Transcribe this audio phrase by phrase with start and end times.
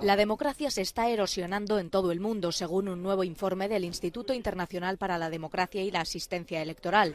[0.00, 4.32] La democracia se está erosionando en todo el mundo, según un nuevo informe del Instituto
[4.32, 7.14] Internacional para la Democracia y la Asistencia Electoral.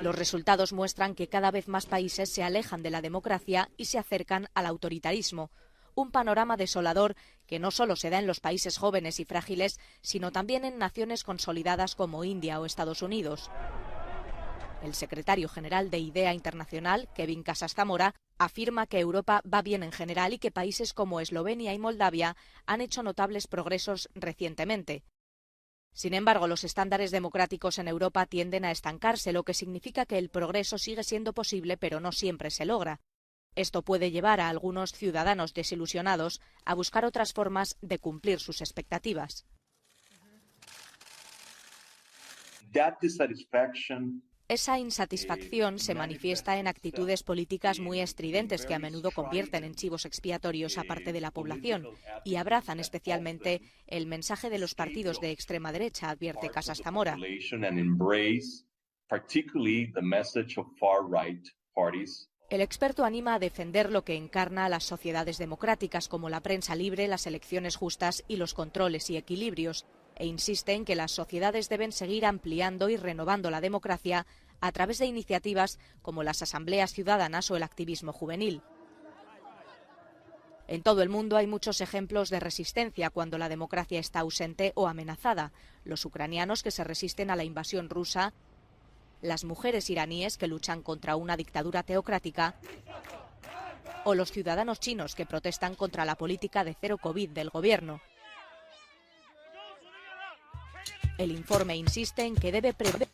[0.00, 3.98] Los resultados muestran que cada vez más países se alejan de la democracia y se
[3.98, 5.50] acercan al autoritarismo,
[5.94, 7.16] un panorama desolador
[7.46, 11.24] que no solo se da en los países jóvenes y frágiles, sino también en naciones
[11.24, 13.50] consolidadas como India o Estados Unidos.
[14.82, 19.92] El secretario general de IDEA Internacional, Kevin Casas Zamora, afirma que Europa va bien en
[19.92, 25.02] general y que países como Eslovenia y Moldavia han hecho notables progresos recientemente.
[25.92, 30.28] Sin embargo, los estándares democráticos en Europa tienden a estancarse, lo que significa que el
[30.28, 33.00] progreso sigue siendo posible, pero no siempre se logra.
[33.54, 39.46] Esto puede llevar a algunos ciudadanos desilusionados a buscar otras formas de cumplir sus expectativas.
[44.48, 50.04] Esa insatisfacción se manifiesta en actitudes políticas muy estridentes que a menudo convierten en chivos
[50.04, 51.88] expiatorios a parte de la población
[52.24, 57.16] y abrazan especialmente el mensaje de los partidos de extrema derecha, advierte Casas Zamora.
[62.48, 66.76] El experto anima a defender lo que encarna a las sociedades democráticas como la prensa
[66.76, 69.86] libre, las elecciones justas y los controles y equilibrios,
[70.16, 74.26] e insiste en que las sociedades deben seguir ampliando y renovando la democracia
[74.60, 78.62] a través de iniciativas como las asambleas ciudadanas o el activismo juvenil.
[80.68, 84.88] En todo el mundo hay muchos ejemplos de resistencia cuando la democracia está ausente o
[84.88, 85.52] amenazada.
[85.84, 88.32] Los ucranianos que se resisten a la invasión rusa,
[89.22, 92.56] las mujeres iraníes que luchan contra una dictadura teocrática
[94.04, 98.00] o los ciudadanos chinos que protestan contra la política de cero COVID del gobierno.
[101.18, 103.08] El informe insiste en que debe prever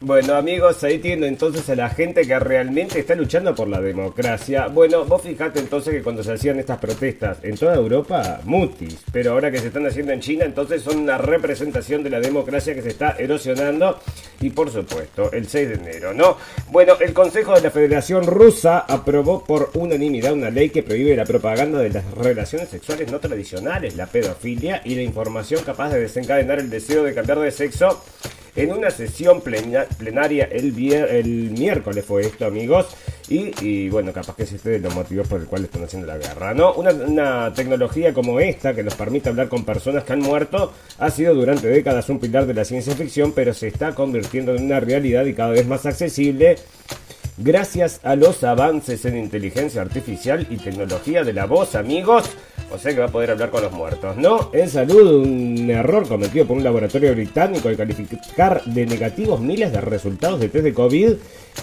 [0.00, 4.68] bueno amigos, ahí tienen entonces a la gente que realmente está luchando por la democracia.
[4.68, 9.32] Bueno, vos fijate entonces que cuando se hacían estas protestas en toda Europa, mutis, pero
[9.32, 12.82] ahora que se están haciendo en China, entonces son una representación de la democracia que
[12.82, 14.00] se está erosionando
[14.40, 16.36] y por supuesto el 6 de enero, ¿no?
[16.70, 21.24] Bueno, el Consejo de la Federación Rusa aprobó por unanimidad una ley que prohíbe la
[21.24, 26.58] propaganda de las relaciones sexuales no tradicionales, la pedofilia y la información capaz de desencadenar
[26.58, 28.02] el deseo de cambiar de sexo
[28.56, 32.88] en una sesión plenaria el, miércoles fue esto, amigos.
[33.28, 36.18] Y, bueno, capaz que es este de los motivos por el cual están haciendo la
[36.18, 36.72] guerra, ¿no?
[36.72, 41.10] Una, una, tecnología como esta, que nos permite hablar con personas que han muerto, ha
[41.10, 44.80] sido durante décadas un pilar de la ciencia ficción, pero se está convirtiendo en una
[44.80, 46.56] realidad y cada vez más accesible
[47.42, 52.30] gracias a los avances en inteligencia artificial y tecnología de la voz, amigos.
[52.72, 54.50] O sea que va a poder hablar con los muertos, ¿no?
[54.52, 59.80] En salud, un error cometido por un laboratorio británico al calificar de negativos miles de
[59.80, 61.14] resultados de test de COVID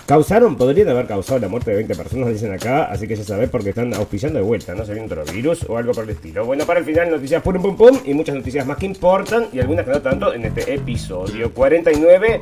[0.05, 3.49] causaron, podrían haber causado la muerte de 20 personas, dicen acá, así que ya sabés
[3.49, 4.85] porque están auspiciando de vuelta, ¿no?
[4.85, 6.45] Sería otro virus o algo por el estilo.
[6.45, 9.59] Bueno, para el final, noticias pum pum pum y muchas noticias más que importan y
[9.59, 12.41] algunas que no tanto en este episodio 49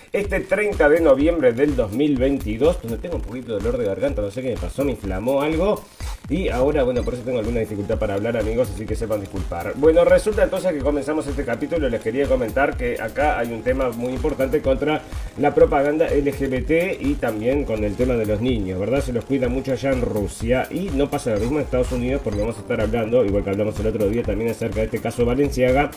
[0.13, 4.29] este 30 de noviembre del 2022, donde tengo un poquito de dolor de garganta, no
[4.29, 5.81] sé qué me pasó, me inflamó algo.
[6.29, 9.73] Y ahora, bueno, por eso tengo alguna dificultad para hablar, amigos, así que sepan disculpar.
[9.75, 11.89] Bueno, resulta entonces que comenzamos este capítulo.
[11.89, 15.01] Les quería comentar que acá hay un tema muy importante contra
[15.37, 19.01] la propaganda LGBT y también con el tema de los niños, ¿verdad?
[19.01, 22.21] Se los cuida mucho allá en Rusia y no pasa lo mismo en Estados Unidos
[22.23, 24.99] porque vamos a estar hablando, igual que hablamos el otro día también acerca de este
[24.99, 25.91] caso Valenciaga,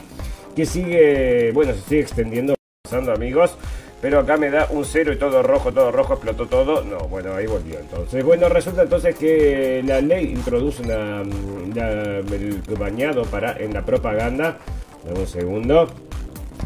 [0.56, 3.56] que sigue, bueno, se sigue extendiendo, pasando, amigos.
[4.04, 6.84] Pero acá me da un cero y todo rojo, todo rojo, explotó todo.
[6.84, 8.22] No, bueno, ahí volvió entonces.
[8.22, 14.58] Bueno, resulta entonces que la ley introduce una, el bañado para en la propaganda.
[15.06, 15.88] Dame un segundo.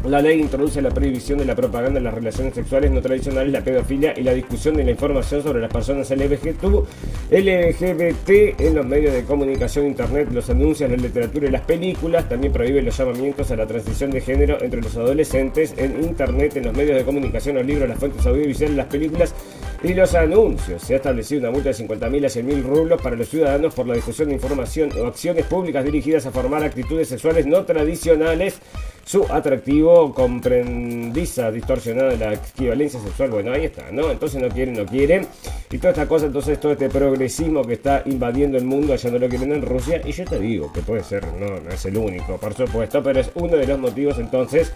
[0.05, 3.61] La ley introduce la prohibición de la propaganda en las relaciones sexuales no tradicionales, la
[3.61, 6.63] pedofilia y la discusión de la información sobre las personas LGBT
[7.29, 12.29] en los medios de comunicación, internet, los anuncios, la literatura y las películas.
[12.29, 16.65] También prohíbe los llamamientos a la transición de género entre los adolescentes en internet, en
[16.65, 19.35] los medios de comunicación, los libros, las fuentes audiovisuales, las películas
[19.83, 20.81] y los anuncios.
[20.81, 23.95] Se ha establecido una multa de 50.000 a 100.000 rublos para los ciudadanos por la
[23.95, 28.59] difusión de información o acciones públicas dirigidas a formar actitudes sexuales no tradicionales.
[29.05, 33.31] Su atractivo comprendiza distorsionada de la equivalencia sexual.
[33.31, 34.11] Bueno, ahí está, ¿no?
[34.11, 35.27] Entonces no quieren, no quieren.
[35.71, 39.17] Y toda esta cosa, entonces todo este progresismo que está invadiendo el mundo, allá no
[39.17, 40.01] lo quieren en Rusia.
[40.05, 43.19] Y yo te digo que puede ser, no, no es el único, por supuesto, pero
[43.19, 44.73] es uno de los motivos entonces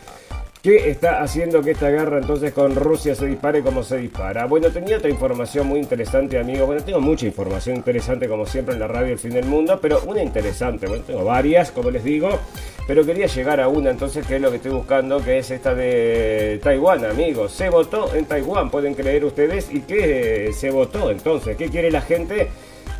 [0.64, 4.46] ¿Qué está haciendo que esta guerra entonces con Rusia se dispare como se dispara?
[4.46, 6.66] Bueno, tenía otra información muy interesante, amigo.
[6.66, 10.00] Bueno, tengo mucha información interesante como siempre en la radio El Fin del Mundo, pero
[10.06, 10.88] una interesante.
[10.88, 12.40] Bueno, tengo varias, como les digo,
[12.88, 15.76] pero quería llegar a una entonces que es lo que estoy buscando, que es esta
[15.76, 17.52] de Taiwán, amigos.
[17.52, 19.68] Se votó en Taiwán, pueden creer ustedes.
[19.70, 21.58] ¿Y qué se votó entonces?
[21.58, 22.48] ¿Qué quiere la gente?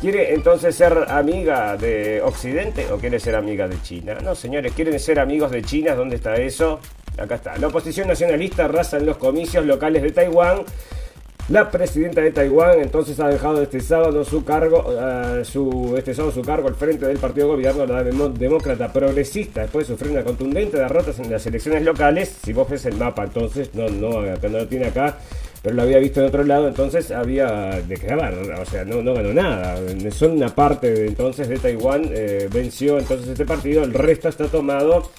[0.02, 4.18] ¿Quiere entonces ser amiga de Occidente o quiere ser amiga de China?
[4.22, 5.94] No, señores, ¿quieren ser amigos de China?
[5.94, 6.78] ¿Dónde está eso?
[7.18, 7.56] Acá está.
[7.58, 10.62] La oposición nacionalista arrasa en los comicios locales de Taiwán.
[11.50, 16.32] La presidenta de Taiwán entonces ha dejado este sábado su cargo, uh, su, este sábado
[16.32, 20.24] su cargo al frente del partido de gobierno, la demócrata progresista, después de sufrir una
[20.24, 22.34] contundente derrota en las elecciones locales.
[22.42, 25.18] Si vos ves el mapa, entonces, no, no, acá no lo tiene acá,
[25.62, 27.46] pero lo había visto en otro lado, entonces había
[27.86, 29.76] de qué o sea, no, ganó nada.
[30.12, 35.10] Son una parte entonces de Taiwán, eh, venció entonces este partido, el resto está tomado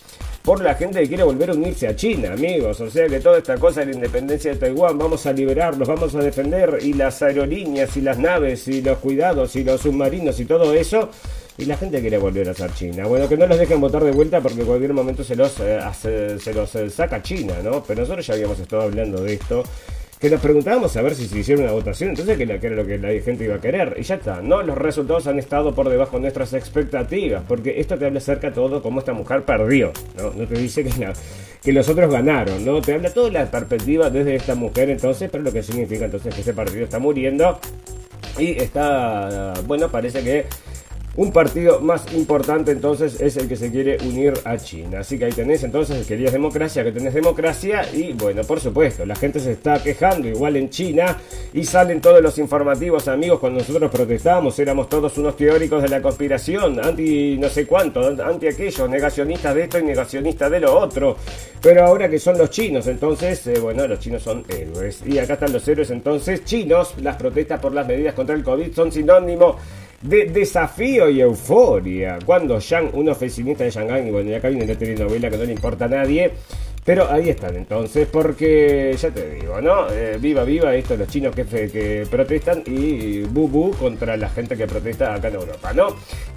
[0.46, 2.80] por la gente que quiere volver a unirse a China, amigos.
[2.80, 6.14] O sea que toda esta cosa de la independencia de Taiwán, vamos a liberarlos, vamos
[6.14, 10.46] a defender, y las aerolíneas, y las naves, y los cuidados, y los submarinos, y
[10.46, 11.10] todo eso.
[11.58, 13.08] Y la gente quiere volver a ser China.
[13.08, 16.38] Bueno, que no los dejen votar de vuelta porque en cualquier momento se los, eh,
[16.40, 17.84] se los eh, saca China, ¿no?
[17.84, 19.64] Pero nosotros ya habíamos estado hablando de esto
[20.20, 22.98] que nos preguntábamos a ver si se hiciera una votación, entonces que, era lo que
[22.98, 23.96] la gente iba a querer.
[23.98, 24.62] Y ya está, ¿no?
[24.64, 28.82] Los resultados han estado por debajo de nuestras expectativas, porque esto te habla acerca todo
[28.82, 30.32] cómo esta mujer perdió, ¿no?
[30.32, 30.92] No te dice que,
[31.62, 32.82] que los otros ganaron, ¿no?
[32.82, 36.42] Te habla toda la perspectiva desde esta mujer entonces, pero lo que significa entonces que
[36.42, 37.60] ese partido está muriendo
[38.38, 40.46] y está, bueno, parece que
[41.18, 45.00] un partido más importante entonces es el que se quiere unir a China.
[45.00, 49.16] Así que ahí tenés entonces, querías democracia, que tenés democracia y bueno, por supuesto, la
[49.16, 51.18] gente se está quejando igual en China
[51.54, 56.02] y salen todos los informativos amigos cuando nosotros protestábamos, éramos todos unos teóricos de la
[56.02, 61.16] conspiración, anti no sé cuánto, anti aquello, negacionistas de esto y negacionistas de lo otro.
[61.62, 65.02] Pero ahora que son los chinos, entonces, eh, bueno, los chinos son héroes.
[65.06, 68.74] Y acá están los héroes entonces chinos, las protestas por las medidas contra el COVID
[68.74, 69.56] son sinónimo
[70.08, 72.20] de desafío y euforia.
[72.26, 75.44] Cuando Yang, un oficinista de Shanghai, y bueno, ya acá viene la telenovela que no
[75.44, 76.32] le importa a nadie,
[76.86, 79.90] pero ahí están entonces, porque ya te digo, ¿no?
[79.90, 84.68] Eh, viva, viva estos los chinos que, que protestan y bubu contra la gente que
[84.68, 85.88] protesta acá en Europa, ¿no?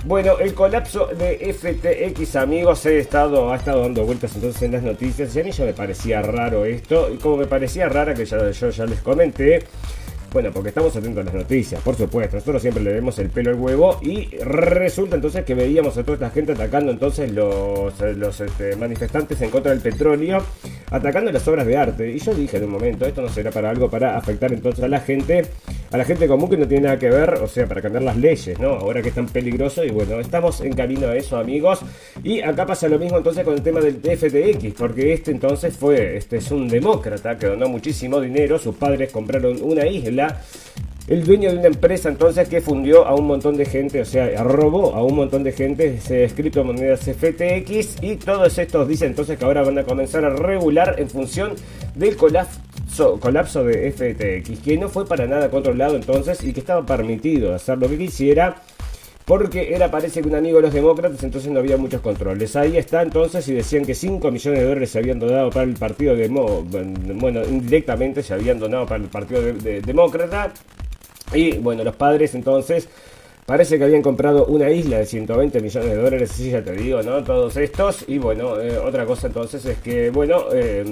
[0.07, 4.83] Bueno, el colapso de FTX, amigos, he estado, ha estado dando vueltas entonces en las
[4.83, 8.25] noticias y a mí ya me parecía raro esto, y como me parecía rara que
[8.25, 9.63] ya, yo ya les comenté,
[10.33, 12.37] bueno, porque estamos atentos a las noticias, por supuesto.
[12.37, 16.15] Nosotros siempre le vemos el pelo al huevo y resulta entonces que veíamos a toda
[16.15, 20.43] esta gente atacando entonces los, los este, manifestantes en contra del petróleo,
[20.91, 22.11] atacando las obras de arte.
[22.11, 24.89] Y yo dije en un momento, esto no será para algo para afectar entonces a
[24.89, 25.47] la gente,
[25.91, 28.17] a la gente común que no tiene nada que ver, o sea, para cambiar las
[28.19, 28.71] leyes, ¿no?
[28.71, 31.81] Ahora que es tan peligroso y bueno, estamos en camino a eso, amigos.
[32.23, 36.19] Y acá pasa lo mismo entonces con el tema del FTX, porque este entonces fue,
[36.19, 40.18] este es un demócrata que donó muchísimo dinero, sus padres compraron una isla
[41.09, 44.43] el dueño de una empresa entonces que fundió a un montón de gente, o sea,
[44.43, 49.45] robó a un montón de gente ese criptomonedas FTX y todos estos dicen entonces que
[49.45, 51.55] ahora van a comenzar a regular en función
[51.95, 56.85] del colapso, colapso de FTX, que no fue para nada controlado entonces y que estaba
[56.85, 58.57] permitido hacer lo que quisiera
[59.29, 62.57] porque era parece que un amigo de los demócratas, entonces no había muchos controles.
[62.57, 65.75] Ahí está entonces y decían que 5 millones de dólares se habían donado para el
[65.75, 70.51] partido de bueno, indirectamente se habían donado para el partido de, demócrata.
[71.35, 72.89] Y bueno, los padres entonces
[73.45, 77.03] parece que habían comprado una isla de 120 millones de dólares, sí, ya te digo,
[77.03, 77.23] ¿no?
[77.23, 78.07] Todos estos.
[78.09, 80.83] Y bueno, eh, otra cosa entonces es que, bueno, eh,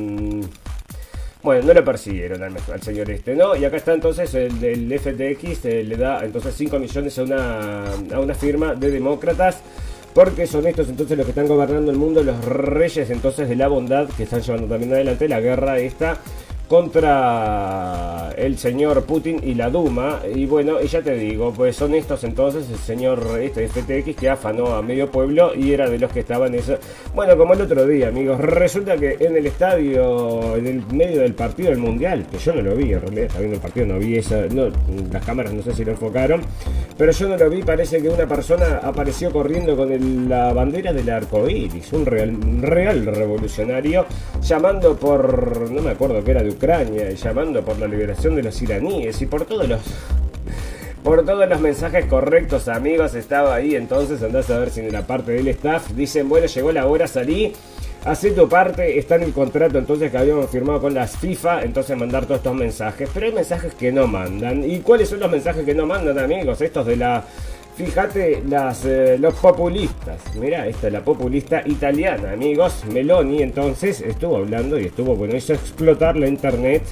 [1.46, 3.54] bueno, no lo persiguieron al, señor este, ¿no?
[3.54, 7.84] Y acá está entonces el del FTX, eh, le da entonces 5 millones a una,
[8.12, 9.62] a una firma de demócratas.
[10.12, 13.68] Porque son estos entonces los que están gobernando el mundo, los reyes entonces de la
[13.68, 16.18] bondad que están llevando también adelante la guerra esta
[16.68, 20.20] contra el señor Putin y la Duma.
[20.34, 24.28] Y bueno, y ya te digo, pues son estos entonces el señor este FTX que
[24.28, 26.76] afanó a medio pueblo y era de los que estaban eso.
[27.14, 31.34] Bueno, como el otro día, amigos, resulta que en el estadio, en el medio del
[31.34, 33.98] partido del Mundial, que yo no lo vi, en realidad estaba viendo el partido, no
[33.98, 34.68] vi esa, no,
[35.12, 36.42] las cámaras no sé si lo enfocaron,
[36.98, 41.08] pero yo no lo vi, parece que una persona apareció corriendo con la bandera del
[41.10, 44.06] arco iris, un real, real revolucionario,
[44.42, 48.42] llamando por, no me acuerdo que era de Ucrania y llamando por la liberación de
[48.42, 49.80] los iraníes y por todos los
[51.06, 53.14] por todos los mensajes correctos, amigos.
[53.14, 56.72] Estaba ahí, entonces andás a ver si en la parte del staff dicen, bueno, llegó
[56.72, 57.52] la hora, salí.
[58.04, 61.96] Hacé tu parte, está en el contrato entonces que habíamos firmado con las FIFA, entonces
[61.96, 63.08] mandar todos estos mensajes.
[63.14, 64.68] Pero hay mensajes que no mandan.
[64.68, 66.60] ¿Y cuáles son los mensajes que no mandan, amigos?
[66.60, 67.24] Estos de la
[67.76, 70.18] Fíjate las, eh, los populistas.
[70.40, 72.84] Mira, esta es la populista italiana, amigos.
[72.90, 76.82] Meloni entonces estuvo hablando y estuvo, bueno, hizo explotar la internet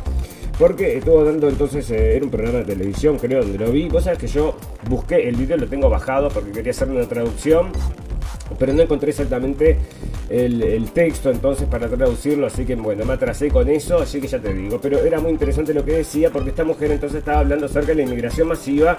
[0.58, 3.88] porque estuvo dando entonces, eh, era un programa de televisión, creo, donde lo vi.
[3.88, 4.56] Cosa que yo
[4.90, 7.72] busqué el video, lo tengo bajado porque quería hacer una traducción.
[8.58, 9.78] Pero no encontré exactamente
[10.28, 14.38] el, texto entonces para traducirlo, así que bueno, me atrasé con eso, así que ya
[14.38, 14.78] te digo.
[14.82, 17.96] Pero era muy interesante lo que decía porque esta mujer entonces estaba hablando acerca de
[17.96, 18.98] la inmigración masiva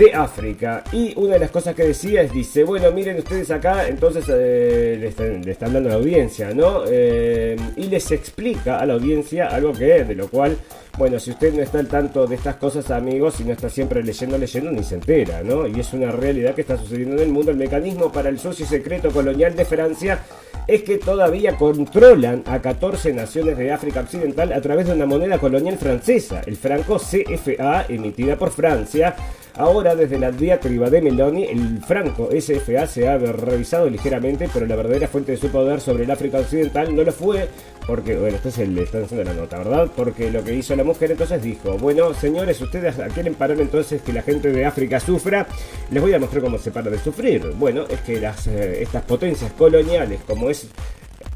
[0.00, 0.82] de África.
[0.92, 4.96] Y una de las cosas que decía es, dice, bueno, miren ustedes acá, entonces eh,
[4.98, 6.84] le, está, hablando a la audiencia, ¿no?
[6.88, 10.56] Eh, y les explica a la audiencia algo que, de lo cual,
[10.96, 14.02] bueno, si usted no está al tanto de estas cosas, amigos, y no está siempre
[14.02, 15.66] leyendo, leyendo, ni se entera, ¿no?
[15.66, 17.50] Y es una realidad que está sucediendo en el mundo.
[17.50, 20.20] El mecanismo para el socio secreto colonial de Francia
[20.66, 25.36] es que todavía controlan a 14 naciones de África Occidental a través de una moneda
[25.36, 29.14] colonial francesa, el franco CFA, emitida por Francia.
[29.60, 34.74] Ahora, desde la diatriba de Meloni, el franco SFA se ha revisado ligeramente, pero la
[34.74, 37.46] verdadera fuente de su poder sobre el África Occidental no lo fue,
[37.86, 39.90] porque, bueno, esto es el, están haciendo la nota, ¿verdad?
[39.94, 44.14] Porque lo que hizo la mujer entonces dijo, bueno, señores, ustedes quieren parar entonces que
[44.14, 45.46] la gente de África sufra,
[45.90, 47.44] les voy a mostrar cómo se para de sufrir.
[47.58, 50.68] Bueno, es que las, eh, estas potencias coloniales, como es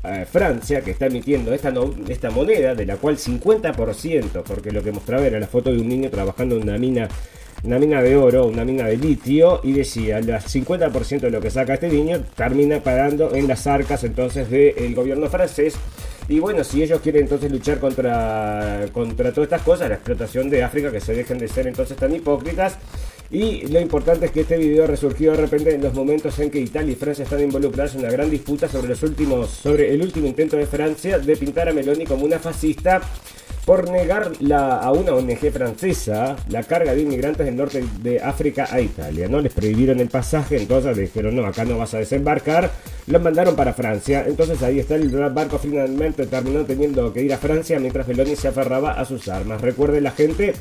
[0.02, 1.74] eh, Francia, que está emitiendo esta,
[2.08, 5.88] esta moneda, de la cual 50%, porque lo que mostraba era la foto de un
[5.90, 7.06] niño trabajando en una mina
[7.64, 11.50] una mina de oro, una mina de litio, y decía, el 50% de lo que
[11.50, 15.74] saca este niño termina pagando en las arcas entonces del gobierno francés.
[16.28, 20.62] Y bueno, si ellos quieren entonces luchar contra, contra todas estas cosas, la explotación de
[20.62, 22.76] África, que se dejen de ser entonces tan hipócritas.
[23.30, 26.60] Y lo importante es que este video resurgió de repente en los momentos en que
[26.60, 30.26] Italia y Francia están involucrados en una gran disputa sobre los últimos, sobre el último
[30.26, 33.00] intento de Francia de pintar a Meloni como una fascista
[33.64, 38.68] por negar la, a una ONG francesa la carga de inmigrantes del norte de África
[38.70, 39.28] a Italia.
[39.28, 42.70] No les prohibieron el pasaje, entonces dijeron no, acá no vas a desembarcar.
[43.06, 44.24] Los mandaron para Francia.
[44.26, 48.48] Entonces ahí está el barco finalmente terminó teniendo que ir a Francia mientras Meloni se
[48.48, 49.60] aferraba a sus armas.
[49.60, 50.54] Recuerde la gente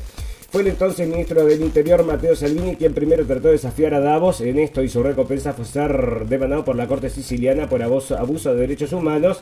[0.54, 4.40] fue el entonces ministro del Interior Matteo Salvini quien primero trató de desafiar a Davos
[4.40, 8.60] en esto y su recompensa fue ser demandado por la Corte Siciliana por abuso de
[8.60, 9.40] derechos humanos.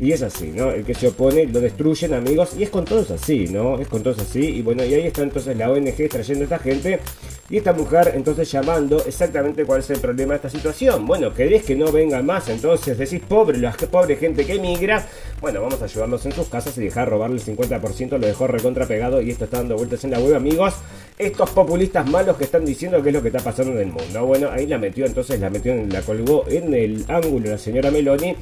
[0.00, 0.70] Y es así, ¿no?
[0.70, 2.50] El que se opone lo destruyen, amigos.
[2.58, 3.78] Y es con todos así, ¿no?
[3.78, 4.40] Es con todos así.
[4.40, 7.00] Y bueno, y ahí está entonces la ONG trayendo a esta gente.
[7.48, 11.06] Y esta mujer entonces llamando exactamente cuál es el problema de esta situación.
[11.06, 12.48] Bueno, ¿querés que no venga más?
[12.48, 15.06] Entonces decís, pobre, la pobre gente que emigra.
[15.40, 18.18] Bueno, vamos a ayudarlos en sus casas y dejar robarle el 50%.
[18.18, 20.74] Lo dejó recontrapegado y esto está dando vueltas en la web, amigos
[21.16, 24.26] estos populistas malos que están diciendo qué es lo que está pasando en el mundo.
[24.26, 28.34] Bueno, ahí la metió, entonces la metió, la colgó en el ángulo la señora Meloni.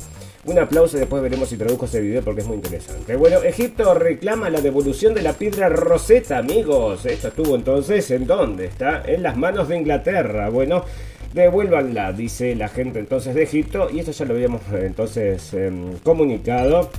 [0.44, 3.14] Un aplauso y después veremos si traduzco ese video porque es muy interesante.
[3.14, 7.06] Bueno, Egipto reclama la devolución de la piedra Rosetta, amigos.
[7.06, 8.64] Esto estuvo entonces, ¿en dónde?
[8.64, 10.48] Está en las manos de Inglaterra.
[10.48, 10.84] Bueno,
[11.32, 13.88] devuélvanla, dice la gente entonces de Egipto.
[13.88, 16.90] Y esto ya lo habíamos entonces em, comunicado.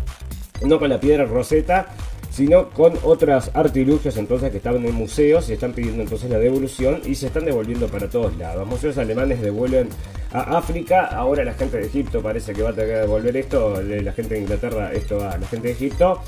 [0.66, 1.88] No con la piedra Rosetta,
[2.34, 7.00] sino con otras artilugios entonces que estaban en museos y están pidiendo entonces la devolución
[7.06, 8.68] y se están devolviendo para todos lados.
[8.68, 9.88] Museos alemanes devuelven
[10.32, 13.80] a África, ahora la gente de Egipto parece que va a tener que devolver esto,
[13.84, 16.22] la gente de Inglaterra esto a la gente de Egipto.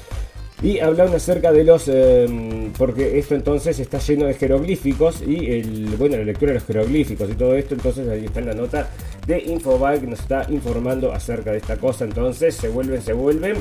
[0.62, 1.90] Y hablan acerca de los.
[1.90, 6.66] Em, porque esto entonces está lleno de jeroglíficos y el, bueno, la lectura de los
[6.66, 7.76] jeroglíficos y todo esto.
[7.76, 8.90] Entonces ahí está en la nota
[9.28, 12.06] de Infobae que nos está informando acerca de esta cosa.
[12.06, 13.56] Entonces se vuelven, se vuelven.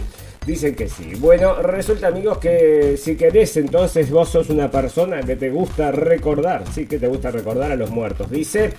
[0.46, 1.14] Dicen que sí.
[1.18, 6.64] Bueno, resulta amigos que si querés entonces vos sos una persona que te gusta recordar,
[6.70, 8.30] sí que te gusta recordar a los muertos.
[8.30, 8.74] Dice,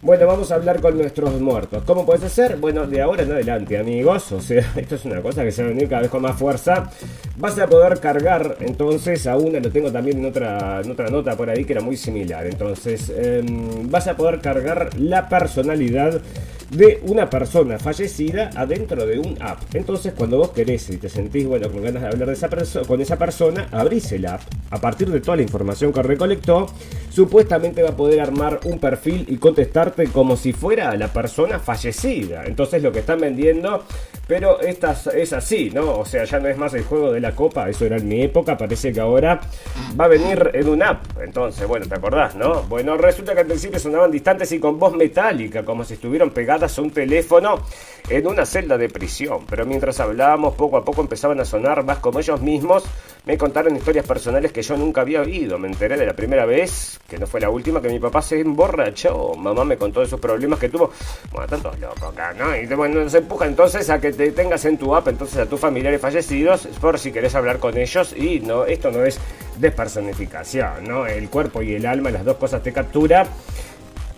[0.00, 1.82] bueno, vamos a hablar con nuestros muertos.
[1.84, 2.56] ¿Cómo puedes hacer?
[2.56, 5.68] Bueno, de ahora en adelante amigos, o sea, esto es una cosa que se va
[5.68, 6.90] a venir cada vez con más fuerza.
[7.36, 11.36] Vas a poder cargar entonces a una, lo tengo también en otra, en otra nota
[11.36, 12.46] por ahí que era muy similar.
[12.46, 16.22] Entonces, em, vas a poder cargar la personalidad
[16.70, 19.58] de una persona fallecida adentro de un app.
[19.74, 22.48] Entonces, cuando vos querés y te sentís bueno con ganas de hablar de esa
[22.86, 24.40] con esa persona, abrís el app.
[24.70, 26.66] A partir de toda la información que recolectó,
[27.10, 32.44] supuestamente va a poder armar un perfil y contestarte como si fuera la persona fallecida.
[32.44, 33.84] Entonces lo que están vendiendo,
[34.28, 35.98] pero esta es así, ¿no?
[35.98, 38.22] O sea, ya no es más el juego de la copa, eso era en mi
[38.22, 39.40] época, parece que ahora
[39.98, 41.04] va a venir en un app.
[41.20, 42.62] Entonces, bueno, ¿te acordás, no?
[42.62, 46.59] Bueno, resulta que al principio sonaban distantes y con voz metálica, como si estuvieran pegadas
[46.78, 47.60] un teléfono
[48.08, 49.46] en una celda de prisión.
[49.48, 52.84] Pero mientras hablábamos, poco a poco empezaban a sonar más como ellos mismos.
[53.24, 55.58] Me contaron historias personales que yo nunca había oído.
[55.58, 58.40] Me enteré de la primera vez que no fue la última, que mi papá se
[58.40, 59.34] emborrachó.
[59.34, 60.90] Mamá me contó de sus problemas que tuvo.
[61.30, 62.56] Bueno, tantos locos acá, ¿no?
[62.56, 65.60] Y bueno, se empuja entonces a que te tengas en tu app entonces a tus
[65.60, 68.14] familiares fallecidos por si querés hablar con ellos.
[68.16, 69.20] Y no, esto no es
[69.58, 71.06] despersonificación, ¿no?
[71.06, 73.26] El cuerpo y el alma, las dos cosas te captura.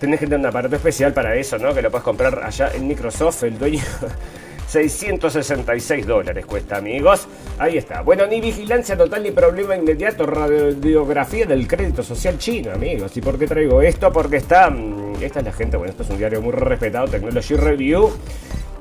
[0.02, 1.72] Tenés que tener un aparato especial para eso, ¿no?
[1.72, 3.84] Que lo puedes comprar allá en Microsoft, el dueño
[4.66, 7.28] 666 dólares cuesta, amigos.
[7.56, 8.02] Ahí está.
[8.02, 10.26] Bueno, ni vigilancia total ni problema inmediato.
[10.26, 13.16] Radiografía del crédito social chino, amigos.
[13.16, 14.12] ¿Y por qué traigo esto?
[14.12, 14.70] Porque está.
[14.70, 18.10] Mm, esta es la gente, bueno, esto es un diario muy respetado, Technology Review.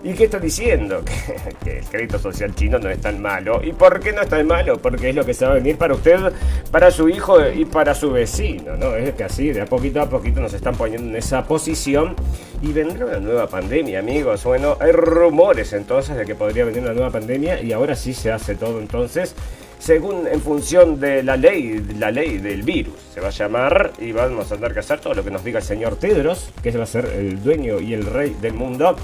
[0.03, 1.03] ¿Y qué está diciendo?
[1.63, 3.62] Que, el crédito social chino no es tan malo.
[3.63, 4.77] ¿Y por qué no es tan malo?
[4.77, 6.17] Porque es lo que se va a venir para usted,
[6.72, 8.96] para su hijo y para su vecino, ¿no?
[8.96, 12.15] Es que así, de a poquito a poquito nos están poniendo en esa posición.
[12.62, 14.43] Y vendrá una nueva pandemia, amigos.
[14.43, 18.31] Bueno, hay rumores entonces de que podría venir una nueva pandemia y ahora sí se
[18.31, 19.36] hace todo entonces
[19.81, 22.93] según en función de la ley, la ley del virus.
[23.13, 25.58] Se va a llamar y vamos a andar que hacer todo lo que nos diga
[25.58, 28.96] el señor Tedros, que va a ser el dueño y el rey del mundo.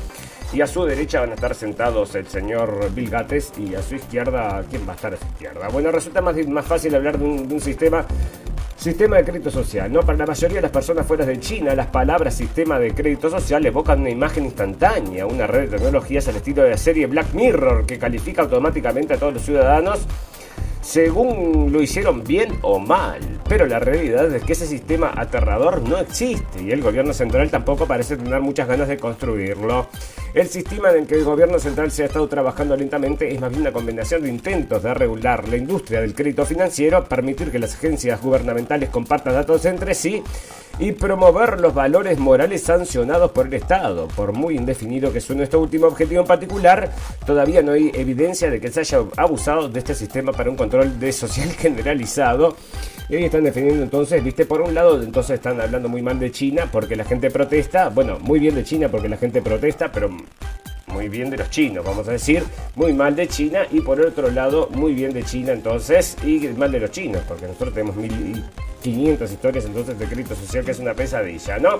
[0.53, 3.95] Y a su derecha van a estar sentados el señor Bill Gates y a su
[3.95, 5.67] izquierda, ¿quién va a estar a su izquierda?
[5.67, 8.05] Bueno, resulta más, más fácil hablar de un, sistema
[8.77, 10.01] Sistema de crédito social, ¿no?
[10.01, 13.65] Para la mayoría de las personas fuera de China, las palabras sistema de crédito social
[13.65, 17.87] evocan una imagen instantánea, una red de tecnologías al estilo de la serie Black Mirror
[17.87, 20.05] que califica automáticamente a todos los ciudadanos
[20.87, 23.19] según lo hicieron bien o mal.
[23.49, 27.85] Pero la realidad es que ese sistema aterrador no existe y el gobierno central tampoco
[27.85, 29.89] parece tener muchas ganas de construirlo.
[30.33, 33.49] El sistema en el que el gobierno central se ha estado trabajando lentamente es más
[33.49, 37.75] bien una combinación de intentos de regular la industria del crédito financiero, permitir que las
[37.75, 40.23] agencias gubernamentales compartan datos entre sí
[40.79, 44.07] y promover los valores morales sancionados por el Estado.
[44.09, 46.91] Por muy indefinido que suene este último objetivo en particular,
[47.25, 50.99] todavía no hay evidencia de que se haya abusado de este sistema para un control
[50.99, 52.55] de social generalizado.
[53.09, 56.31] Y hoy están defendiendo entonces, viste, por un lado, entonces están hablando muy mal de
[56.31, 57.89] China porque la gente protesta.
[57.89, 60.09] Bueno, muy bien de China porque la gente protesta, pero
[60.87, 62.43] muy bien de los chinos, vamos a decir,
[62.75, 66.71] muy mal de China y por otro lado muy bien de China entonces y mal
[66.71, 70.93] de los chinos, porque nosotros tenemos 1500 historias entonces de crédito social que es una
[70.93, 71.79] pesadilla, ¿no?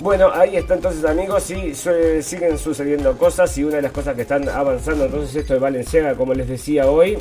[0.00, 4.22] Bueno, ahí está entonces amigos, sí, siguen sucediendo cosas y una de las cosas que
[4.22, 7.18] están avanzando entonces esto de Valenciaga, como les decía hoy,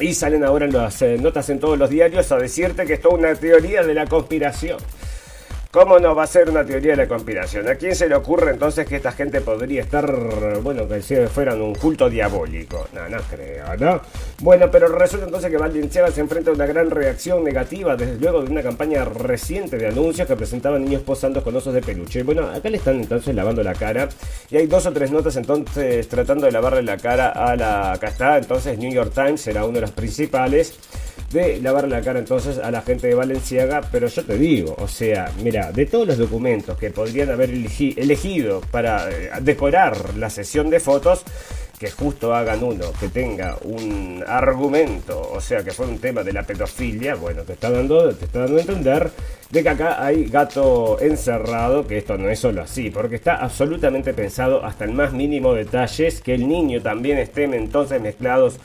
[0.00, 3.34] y salen ahora las eh, notas en todos los diarios a decirte que es una
[3.36, 4.78] teoría de la conspiración.
[5.74, 7.66] ¿Cómo no va a ser una teoría de la conspiración?
[7.68, 10.08] ¿A quién se le ocurre entonces que esta gente podría estar,
[10.62, 12.86] bueno, que si fueran un culto diabólico?
[12.92, 14.00] No, no creo, ¿no?
[14.38, 18.44] Bueno, pero resulta entonces que Valenciaga se enfrenta a una gran reacción negativa, desde luego
[18.44, 22.22] de una campaña reciente de anuncios que presentaban niños posando con osos de peluche.
[22.22, 24.08] Bueno, acá le están entonces lavando la cara
[24.52, 27.94] y hay dos o tres notas entonces tratando de lavarle la cara a la...
[27.94, 30.78] Acá está, entonces New York Times será uno de los principales
[31.34, 34.86] de lavar la cara entonces a la gente de Valenciaga, pero yo te digo, o
[34.86, 40.70] sea, mira, de todos los documentos que podrían haber elegido para eh, decorar la sesión
[40.70, 41.24] de fotos,
[41.78, 46.32] que justo hagan uno que tenga un argumento, o sea, que fue un tema de
[46.32, 49.10] la pedofilia, bueno, te está dando, te está dando a entender
[49.50, 54.14] de que acá hay gato encerrado, que esto no es solo así, porque está absolutamente
[54.14, 58.60] pensado hasta el más mínimo detalles, que el niño también estén entonces mezclados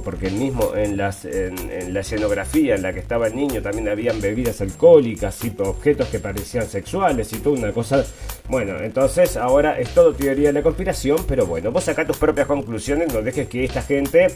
[0.00, 4.20] porque mismo en, las, en, la escenografía en la que estaba el niño también habían
[4.20, 8.04] bebidas alcohólicas y objetos que parecían sexuales y toda una cosa.
[8.48, 12.46] Bueno, entonces ahora es todo teoría de la conspiración, pero bueno, vos saca tus propias
[12.46, 14.28] conclusiones, no dejes que esta gente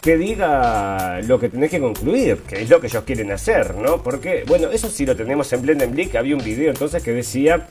[0.00, 4.02] te diga lo que tenés que concluir, que es lo que ellos quieren hacer, ¿no?
[4.02, 7.66] Porque, bueno, eso sí lo tenemos en Blendenblick, había un video entonces que decía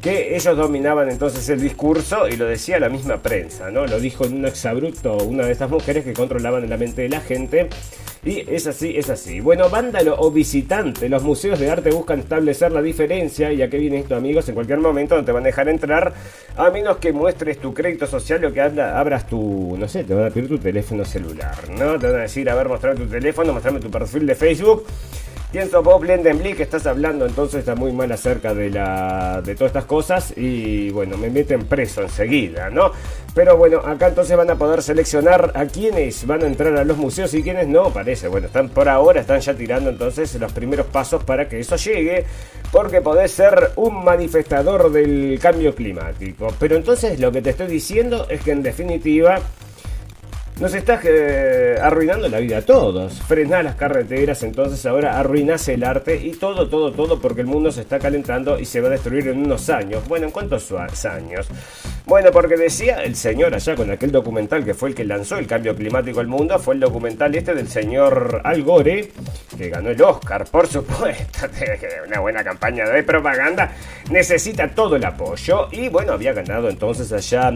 [0.00, 3.86] que ellos dominaban entonces el discurso y lo decía la misma prensa, ¿no?
[3.86, 7.20] Lo dijo en un exabrupto una de estas mujeres que controlaban la mente de la
[7.20, 7.68] gente.
[8.24, 9.40] Y es así, es así.
[9.40, 13.52] Bueno, vándalo o visitante, los museos de arte buscan establecer la diferencia.
[13.52, 16.12] Y a qué viene esto, amigos, en cualquier momento no te van a dejar entrar,
[16.56, 20.26] a menos que muestres tu crédito social o que abras tu, no sé, te van
[20.26, 21.98] a pedir tu teléfono celular, ¿no?
[21.98, 24.84] Te van a decir, a ver, mostrame tu teléfono, mostrame tu perfil de Facebook
[25.50, 26.58] ¿Quién sos vos, Blendenblick?
[26.58, 30.90] Que estás hablando entonces está muy mal acerca de, la, de todas estas cosas y
[30.90, 32.92] bueno, me meten preso enseguida, ¿no?
[33.34, 36.98] Pero bueno, acá entonces van a poder seleccionar a quienes van a entrar a los
[36.98, 38.28] museos y quienes no, parece.
[38.28, 42.26] Bueno, están por ahora, están ya tirando entonces los primeros pasos para que eso llegue,
[42.70, 46.48] porque podés ser un manifestador del cambio climático.
[46.58, 49.40] Pero entonces lo que te estoy diciendo es que en definitiva
[50.60, 53.22] nos estás eh, arruinando la vida a todos.
[53.22, 57.70] Frenás las carreteras, entonces ahora arruinás el arte y todo, todo, todo porque el mundo
[57.70, 60.06] se está calentando y se va a destruir en unos años.
[60.08, 60.72] Bueno, ¿en cuántos
[61.04, 61.46] años?
[62.06, 65.46] Bueno, porque decía el señor allá con aquel documental que fue el que lanzó el
[65.46, 69.12] cambio climático al mundo, fue el documental este del señor Al Gore,
[69.56, 71.46] que ganó el Oscar, por supuesto,
[72.06, 73.72] una buena campaña de propaganda,
[74.10, 77.52] necesita todo el apoyo y bueno, había ganado entonces allá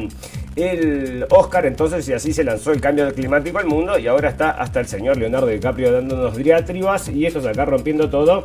[0.56, 4.50] el Oscar, entonces y así se lanzó el cambio climático al mundo y ahora está
[4.50, 8.44] hasta el señor Leonardo DiCaprio dándonos diatribas y estos acá rompiendo todo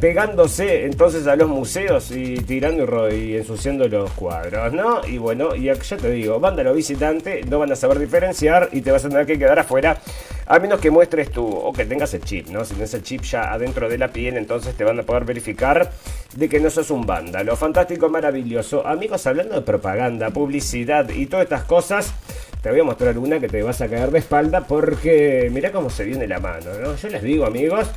[0.00, 5.06] pegándose entonces a los museos y tirando y, ensuciando los cuadros, ¿no?
[5.06, 8.90] Y bueno, y ya te digo, vándalo visitante, no van a saber diferenciar y te
[8.90, 9.98] vas a tener que quedar afuera,
[10.46, 12.64] a menos que muestres tú o que tengas el chip, ¿no?
[12.64, 15.90] Si tienes el chip ya adentro de la piel, entonces te van a poder verificar
[16.34, 17.54] de que no sos un vándalo.
[17.54, 18.86] Fantástico, maravilloso.
[18.86, 22.14] Amigos, hablando de propaganda, publicidad y todas estas cosas,
[22.62, 25.90] te voy a mostrar una que te vas a caer de espalda porque mira cómo
[25.90, 26.96] se viene la mano, ¿no?
[26.96, 27.90] Yo les digo, amigos,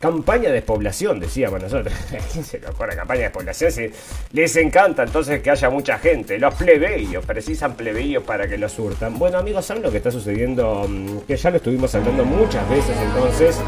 [0.00, 1.94] Campaña de despoblación, decíamos nosotros.
[2.32, 3.70] ¿Quién se le ocurre campaña de despoblación?
[3.70, 3.90] Si
[4.32, 6.38] les encanta entonces que haya mucha gente.
[6.38, 9.18] Los plebeyos, precisan plebeyos para que los surtan.
[9.18, 10.86] Bueno, amigos, ¿saben lo que está sucediendo?
[10.88, 13.60] Mm, que ya lo estuvimos hablando muchas veces entonces.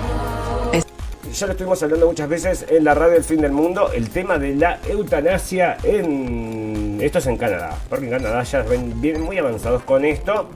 [1.34, 3.90] Ya lo estuvimos hablando muchas veces en la radio El Fin del Mundo.
[3.92, 6.98] El tema de la eutanasia en.
[7.02, 7.78] Esto es en Canadá.
[7.90, 10.48] Porque en Canadá ya vienen muy avanzados con esto.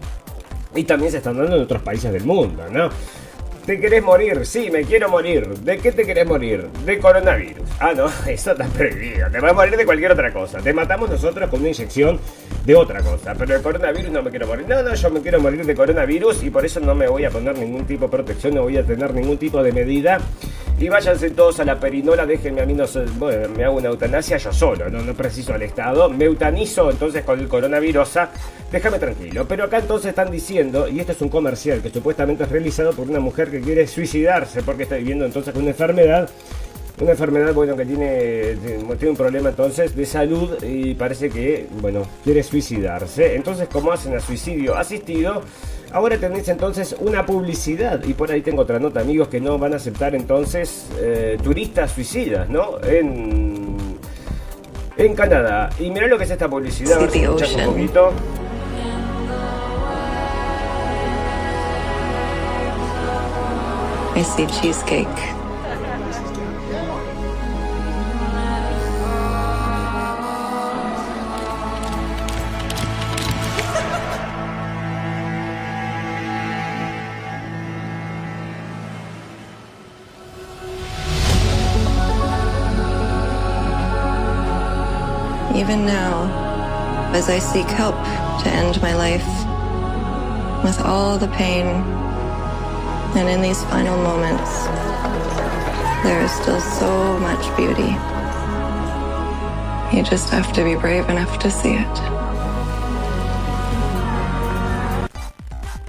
[0.75, 2.89] Y también se están dando en otros países del mundo, ¿no?
[3.67, 4.47] ¿Te querés morir?
[4.47, 5.49] Sí, me quiero morir.
[5.49, 6.69] ¿De qué te querés morir?
[6.85, 7.69] De coronavirus.
[7.81, 9.29] Ah, no, eso está prohibido.
[9.29, 10.59] Te vas a morir de cualquier otra cosa.
[10.59, 12.21] Te matamos nosotros con una inyección
[12.67, 13.35] de otra cosa.
[13.39, 14.67] Pero de coronavirus no me quiero morir.
[14.69, 17.31] No, no, yo me quiero morir de coronavirus y por eso no me voy a
[17.31, 20.19] poner ningún tipo de protección, no voy a tener ningún tipo de medida.
[20.79, 22.85] Y váyanse todos a la perinola, déjenme a mí, no
[23.19, 26.11] bueno, me hago una eutanasia yo solo, no, no preciso al Estado.
[26.11, 28.19] Me eutanizo entonces con el coronavirus.
[28.71, 29.47] Déjame tranquilo.
[29.49, 33.09] Pero acá entonces están diciendo, y esto es un comercial que supuestamente es realizado por
[33.09, 36.29] una mujer que quiere suicidarse porque está viviendo entonces con una enfermedad.
[36.99, 42.03] Una enfermedad, bueno, que tiene, tiene un problema entonces de salud y parece que, bueno,
[42.25, 43.37] quiere suicidarse.
[43.37, 45.43] Entonces, como hacen a suicidio asistido,
[45.93, 48.03] ahora tenéis entonces una publicidad.
[48.03, 51.93] Y por ahí tengo otra nota, amigos, que no van a aceptar entonces eh, turistas
[51.93, 52.83] suicidas, ¿no?
[52.83, 53.77] En,
[54.97, 55.69] en Canadá.
[55.79, 58.11] Y mirá lo que es esta publicidad, a ver si un poquito.
[64.17, 65.46] I see cheesecake.
[85.67, 87.97] Even now, as I seek help
[88.45, 89.27] to end my life,
[90.63, 91.67] with all the pain
[93.17, 94.67] And in these final moments,
[96.05, 97.97] there is still so much beauty.
[99.91, 101.97] You just have to be brave enough to see it.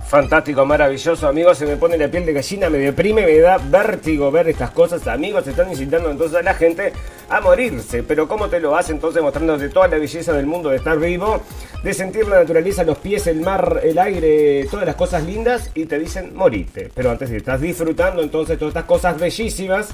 [0.08, 1.58] Fantástico, maravilloso, amigos.
[1.58, 5.06] Se me pone la piel de gallina, me deprime, me da vértigo ver estas cosas.
[5.08, 6.94] Amigos, están incitando entonces a la gente
[7.30, 8.04] a morirse.
[8.04, 11.42] Pero ¿cómo te lo hace entonces mostrándote toda la belleza del mundo de estar vivo?
[11.84, 15.86] de sentir la naturaleza, los pies, el mar, el aire, todas las cosas lindas y
[15.86, 16.92] te dicen morite.
[16.94, 19.90] Pero antes de estás disfrutando entonces todas estas cosas bellísimas,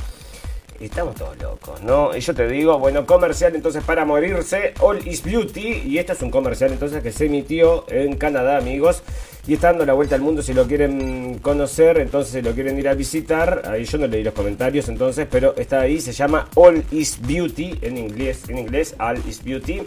[0.80, 2.16] estamos todos locos, ¿no?
[2.16, 6.22] Y yo te digo, bueno, comercial entonces para morirse, All is Beauty, y este es
[6.22, 9.02] un comercial entonces que se emitió en Canadá, amigos,
[9.46, 12.78] y está dando la vuelta al mundo, si lo quieren conocer, entonces si lo quieren
[12.80, 16.48] ir a visitar, ahí yo no leí los comentarios entonces, pero está ahí, se llama
[16.56, 19.82] All is Beauty, en inglés, en inglés, All is Beauty,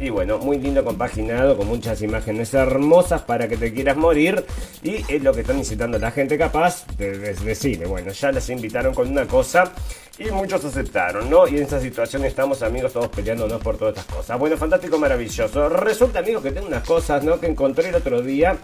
[0.00, 4.44] y bueno, muy lindo compaginado, con muchas imágenes hermosas para que te quieras morir.
[4.82, 8.94] Y es lo que están incitando la gente capaz de, decirle, bueno, ya las invitaron
[8.94, 9.70] con una cosa
[10.20, 11.48] y muchos aceptaron, ¿no?
[11.48, 14.38] Y en esta situación estamos, amigos, todos peleándonos por todas estas cosas.
[14.38, 15.70] Bueno, fantástico, maravilloso.
[15.70, 17.40] Resulta, amigos, que tengo unas cosas, ¿no?
[17.40, 18.58] Que encontré el otro día.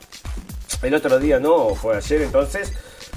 [0.82, 2.74] El otro día, no, fue ayer entonces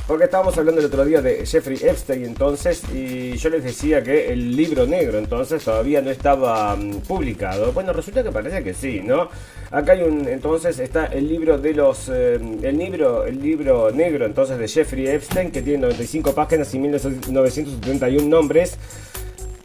[0.10, 4.34] Porque estábamos hablando el otro día de Jeffrey Epstein entonces y yo les decía que
[4.34, 7.72] el libro negro entonces todavía no estaba mm, publicado.
[7.74, 9.30] Bueno, resulta que parece que sí, ¿no?
[9.70, 14.26] Acá hay un entonces está el libro de los eh, el libro el libro negro
[14.26, 18.80] entonces de Jeffrey Epstein que tiene 95 páginas y 1971 nombres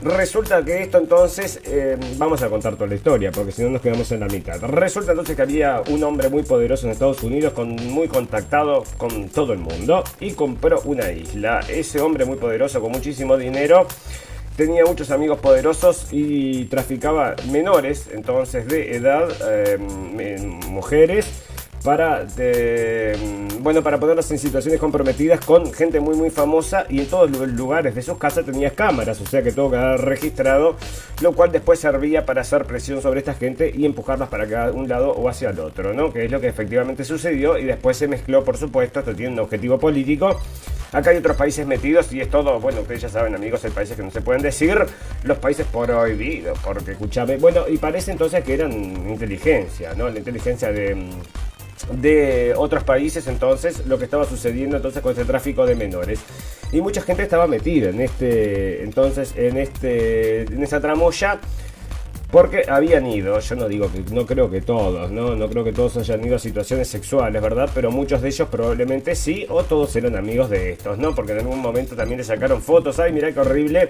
[0.04, 3.80] Resulta que esto entonces, eh, vamos a contar toda la historia, porque si no nos
[3.80, 4.60] quedamos en la mitad.
[4.60, 9.30] Resulta entonces que había un hombre muy poderoso en Estados Unidos, con, muy contactado con
[9.30, 11.60] todo el mundo, y compró una isla.
[11.70, 13.86] Ese hombre muy poderoso, con muchísimo dinero,
[14.58, 19.78] tenía muchos amigos poderosos y traficaba menores, entonces de edad, eh,
[20.68, 21.44] mujeres
[21.84, 27.06] para, mm, bueno, para ponerlas en situaciones comprometidas con gente muy muy famosa y en
[27.06, 30.76] todos los lugares de sus casas tenía cámaras, o sea que todo quedaba registrado,
[31.20, 34.88] lo cual después servía para hacer presión sobre esta gente y empujarlas para cada un
[34.88, 36.10] lado o hacia el otro, ¿no?
[36.10, 39.40] Que es lo que efectivamente sucedió y después se mezcló, por supuesto, esto tiene un
[39.40, 40.40] objetivo político.
[40.92, 43.94] Acá hay otros países metidos y es todo, bueno, ustedes ya saben amigos, hay países
[43.94, 44.78] que no se pueden decir,
[45.24, 50.08] los países prohibidos, porque escuchame, bueno, y parece entonces que eran inteligencia, ¿no?
[50.08, 51.10] La inteligencia de
[51.92, 56.20] de otros países entonces lo que estaba sucediendo entonces con este tráfico de menores
[56.72, 61.40] y mucha gente estaba metida en este entonces en este en esa tramoya
[62.34, 65.36] porque habían ido, yo no digo que, no creo que todos, ¿no?
[65.36, 67.70] No creo que todos hayan ido a situaciones sexuales, ¿verdad?
[67.72, 71.14] Pero muchos de ellos probablemente sí, o todos eran amigos de estos, ¿no?
[71.14, 73.88] Porque en algún momento también le sacaron fotos, ay, mira qué horrible.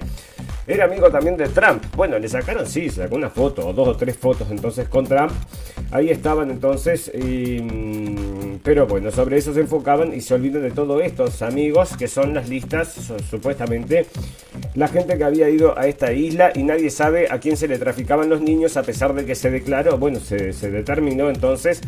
[0.67, 1.83] Era amigo también de Trump.
[1.95, 5.33] Bueno, le sacaron, sí, sacó una foto, o dos o tres fotos entonces con Trump.
[5.91, 11.03] Ahí estaban entonces, mm, pero bueno, sobre eso se enfocaban y se olvidan de todos
[11.03, 12.95] estos amigos que son las listas,
[13.29, 14.07] supuestamente,
[14.75, 17.79] la gente que había ido a esta isla y nadie sabe a quién se le
[17.79, 21.81] traficaban los niños a pesar de que se declaró, bueno, se, determinó entonces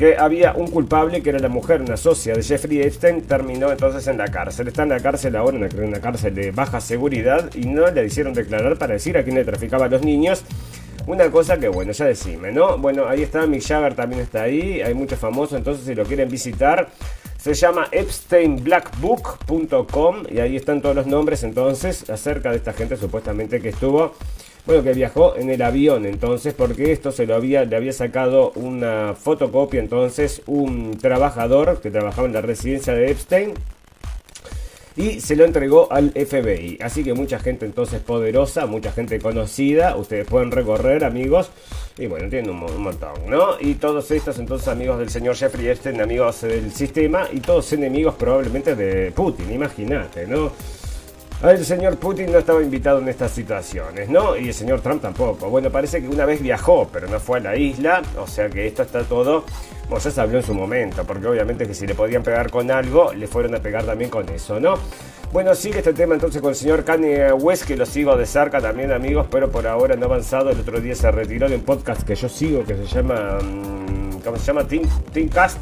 [0.00, 4.06] que había un culpable que era la mujer, una socia de Jeffrey Epstein, terminó entonces
[4.06, 4.68] en la cárcel.
[4.68, 8.32] Está en la cárcel ahora, en una cárcel de baja seguridad y no le hicieron
[8.32, 10.42] declarar para decir a quién le traficaba a los niños.
[11.06, 12.78] Una cosa que bueno, ya decime, ¿no?
[12.78, 16.30] Bueno, ahí está, Mick Jagger también está ahí, hay muchos famosos, entonces si lo quieren
[16.30, 16.88] visitar,
[17.38, 23.60] se llama epsteinblackbook.com y ahí están todos los nombres entonces acerca de esta gente supuestamente
[23.60, 24.14] que estuvo
[24.66, 28.52] bueno, que viajó en el avión entonces, porque esto se lo había, le había sacado
[28.54, 33.54] una fotocopia entonces un trabajador que trabajaba en la residencia de Epstein
[34.96, 36.78] y se lo entregó al FBI.
[36.82, 41.50] Así que mucha gente entonces poderosa, mucha gente conocida, ustedes pueden recorrer amigos
[41.96, 43.60] y bueno, tienen un, un, montón, ¿no?
[43.60, 48.14] Y todos estos entonces amigos del señor Jeffrey Epstein, amigos del sistema y todos enemigos
[48.14, 50.52] probablemente de Putin, imagínate, ¿no?
[51.42, 54.36] El señor Putin no estaba invitado en estas situaciones, ¿no?
[54.36, 55.48] Y el señor Trump tampoco.
[55.48, 58.66] Bueno, parece que una vez viajó, pero no fue a la isla, o sea que
[58.66, 59.44] esto está todo,
[59.88, 62.70] bueno, ya se habló en su momento, porque obviamente que si le podían pegar con
[62.70, 64.74] algo, le fueron a pegar también con eso, ¿no?
[65.32, 68.60] Bueno, sigue este tema entonces con el señor Kanye West, que lo sigo de cerca
[68.60, 70.50] también, amigos, pero por ahora no ha avanzado.
[70.50, 74.20] El otro día se retiró de un podcast que yo sigo, que se llama, mm,
[74.22, 74.64] ¿cómo se llama?
[74.64, 75.58] Team, Teamcast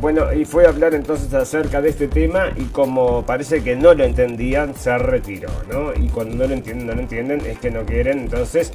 [0.00, 3.94] bueno, y fue a hablar entonces acerca de este tema y como parece que no
[3.94, 5.94] lo entendían, se retiró, ¿no?
[5.94, 8.72] Y cuando no lo entienden, no lo entienden, es que no quieren, entonces...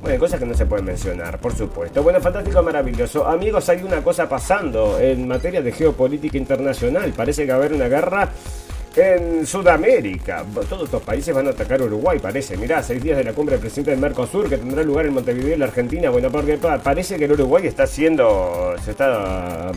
[0.00, 2.04] Bueno, hay cosas que no se pueden mencionar, por supuesto.
[2.04, 3.26] Bueno, fantástico, maravilloso.
[3.26, 7.12] Amigos, hay una cosa pasando en materia de geopolítica internacional.
[7.16, 8.28] Parece que va a haber una guerra
[8.94, 10.44] en Sudamérica.
[10.68, 12.56] Todos estos países van a atacar Uruguay, parece.
[12.56, 15.54] Mirá, seis días de la cumbre del presidente del Mercosur que tendrá lugar en Montevideo,
[15.54, 16.10] en la Argentina.
[16.10, 18.74] Bueno, porque parece que el Uruguay está haciendo.
[18.84, 19.72] se está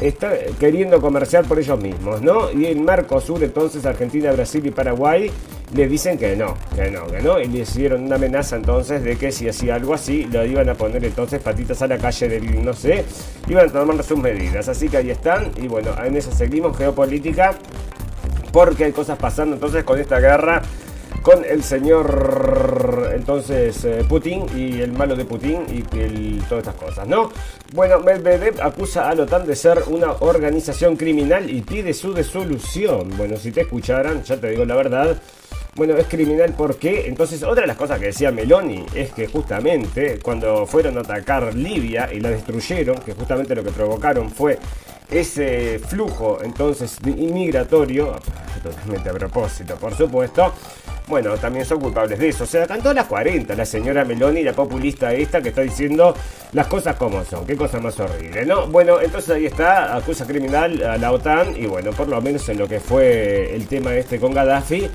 [0.00, 2.52] está queriendo comerciar por ellos mismos, ¿no?
[2.52, 5.30] Y el Mercosur, entonces Argentina, Brasil y Paraguay,
[5.74, 9.16] le dicen que no, que no, que no, y le hicieron una amenaza entonces de
[9.16, 12.64] que si hacía algo así, lo iban a poner entonces patitas a la calle del,
[12.64, 13.04] no sé,
[13.48, 14.68] iban a tomar sus medidas.
[14.68, 17.54] Así que ahí están, y bueno, en eso seguimos, geopolítica,
[18.52, 20.62] porque hay cosas pasando entonces con esta guerra
[21.22, 25.82] con el señor entonces eh, Putin y el malo de Putin y
[26.48, 27.30] todas estas cosas, ¿no?
[27.74, 33.12] Bueno, Medvedev acusa a la OTAN de ser una organización criminal y pide su desolución.
[33.16, 35.20] Bueno, si te escucharan, ya te digo la verdad.
[35.74, 40.18] Bueno, es criminal porque, entonces, otra de las cosas que decía Meloni es que justamente
[40.20, 44.58] cuando fueron a atacar Libia y la destruyeron, que justamente lo que provocaron fue
[45.10, 48.16] ese flujo entonces inmigratorio,
[48.62, 50.52] totalmente a propósito, por supuesto,
[51.08, 52.44] bueno, también son culpables de eso.
[52.44, 56.14] O sea, cantó a las 40 la señora Meloni, la populista esta que está diciendo
[56.52, 57.46] las cosas como son.
[57.46, 58.66] Qué cosa más horrible, ¿no?
[58.66, 62.58] Bueno, entonces ahí está, acusa criminal a la OTAN y bueno, por lo menos en
[62.58, 64.88] lo que fue el tema este con Gaddafi.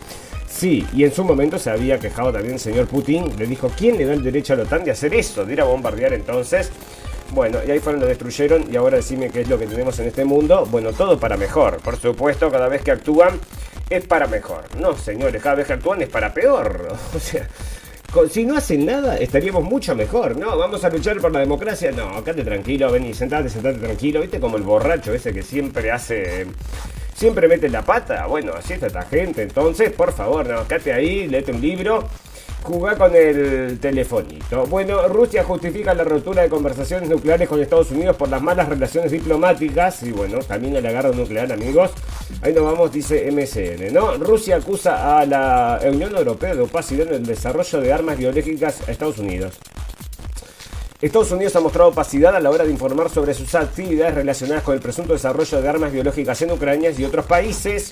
[0.47, 3.97] Sí, y en su momento se había quejado también el señor Putin, le dijo, ¿quién
[3.97, 5.43] le da el derecho a la OTAN de hacer eso?
[5.43, 6.71] De ir a bombardear entonces
[7.33, 10.07] Bueno, y ahí fueron, lo destruyeron y ahora decime qué es lo que tenemos en
[10.07, 10.67] este mundo.
[10.69, 11.81] Bueno, todo para mejor.
[11.81, 13.39] Por supuesto, cada vez que actúan
[13.89, 14.63] es para mejor.
[14.79, 16.87] No, señores, cada vez que actúan es para peor.
[17.15, 20.37] O sea, si no hacen nada, estaríamos mucho mejor.
[20.37, 21.91] No, vamos a luchar por la democracia.
[21.91, 24.21] No, quédate tranquilo, vení, sentate, sentate tranquilo.
[24.21, 26.45] ¿Viste como el borracho ese que siempre hace
[27.15, 28.27] siempre mete la pata.
[28.27, 29.41] Bueno, así está esta gente.
[29.41, 32.07] Entonces, por favor, no, quédate ahí, léete un libro.
[32.63, 34.65] Jugá con el telefonito.
[34.67, 39.11] Bueno, Rusia justifica la ruptura de conversaciones nucleares con Estados Unidos por las malas relaciones
[39.11, 40.01] diplomáticas.
[40.03, 41.91] Y bueno, también el agarro nuclear, amigos.
[42.41, 43.93] Ahí nos vamos, dice MSN.
[44.21, 48.91] Rusia acusa a la Unión Europea de opacidad en el desarrollo de armas biológicas a
[48.91, 49.59] Estados Unidos.
[51.01, 54.73] Estados Unidos ha mostrado opacidad a la hora de informar sobre sus actividades relacionadas con
[54.73, 57.91] el presunto desarrollo de armas biológicas en Ucrania y otros países.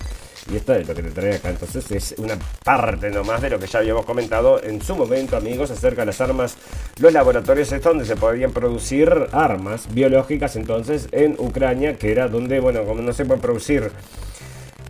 [0.52, 3.58] Y esto es lo que te trae acá, entonces es una parte nomás de lo
[3.58, 6.58] que ya habíamos comentado en su momento, amigos, acerca de las armas,
[7.00, 12.60] los laboratorios estos donde se podían producir armas biológicas entonces en Ucrania, que era donde,
[12.60, 13.92] bueno, como no se pueden producir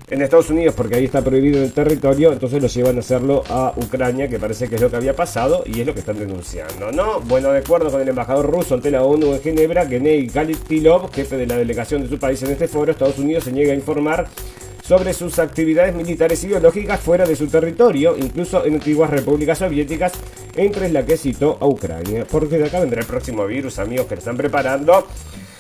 [0.10, 3.74] en Estados Unidos porque ahí está prohibido el territorio, entonces lo llevan a hacerlo a
[3.78, 6.92] Ucrania, que parece que es lo que había pasado y es lo que están denunciando,
[6.92, 7.22] ¿no?
[7.22, 11.38] Bueno, de acuerdo con el embajador ruso ante la ONU en Ginebra, Genei Galitilov, jefe
[11.38, 14.28] de la delegación de su país en este foro, Estados Unidos se niega a informar
[14.92, 20.12] sobre sus actividades militares y biológicas fuera de su territorio, incluso en antiguas repúblicas soviéticas,
[20.54, 22.28] entre las que citó a Ucrania.
[22.30, 25.08] Porque de acá vendrá el próximo virus, amigos, que lo están preparando.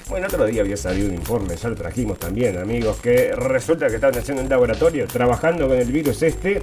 [0.09, 3.95] Bueno, otro día había salido un informe, ya lo trajimos también, amigos, que resulta que
[3.95, 6.61] estaban haciendo un laboratorio trabajando con el virus este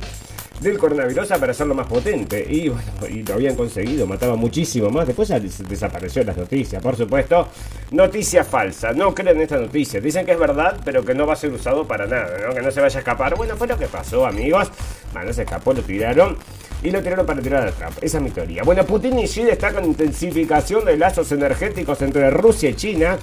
[0.60, 2.44] del coronavirus para hacerlo más potente.
[2.48, 5.06] Y bueno, y lo habían conseguido, mataba muchísimo más.
[5.06, 5.28] Después
[5.68, 7.48] desapareció las noticias, por supuesto.
[7.90, 10.00] Noticia falsa, no creen esta noticia.
[10.00, 12.54] Dicen que es verdad, pero que no va a ser usado para nada, ¿no?
[12.54, 13.36] que no se vaya a escapar.
[13.36, 14.70] Bueno, fue lo que pasó, amigos.
[15.12, 16.36] Bueno, se escapó, lo tiraron
[16.82, 17.96] y lo tiraron para tirar a Trump.
[18.00, 18.62] Esa es mi teoría.
[18.62, 23.18] Bueno, Putin y Xi destacan intensificación de lazos energéticos entre Rusia y China.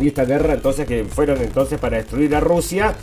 [0.00, 2.94] Y esta guerra entonces que fueron entonces para destruir a Rusia.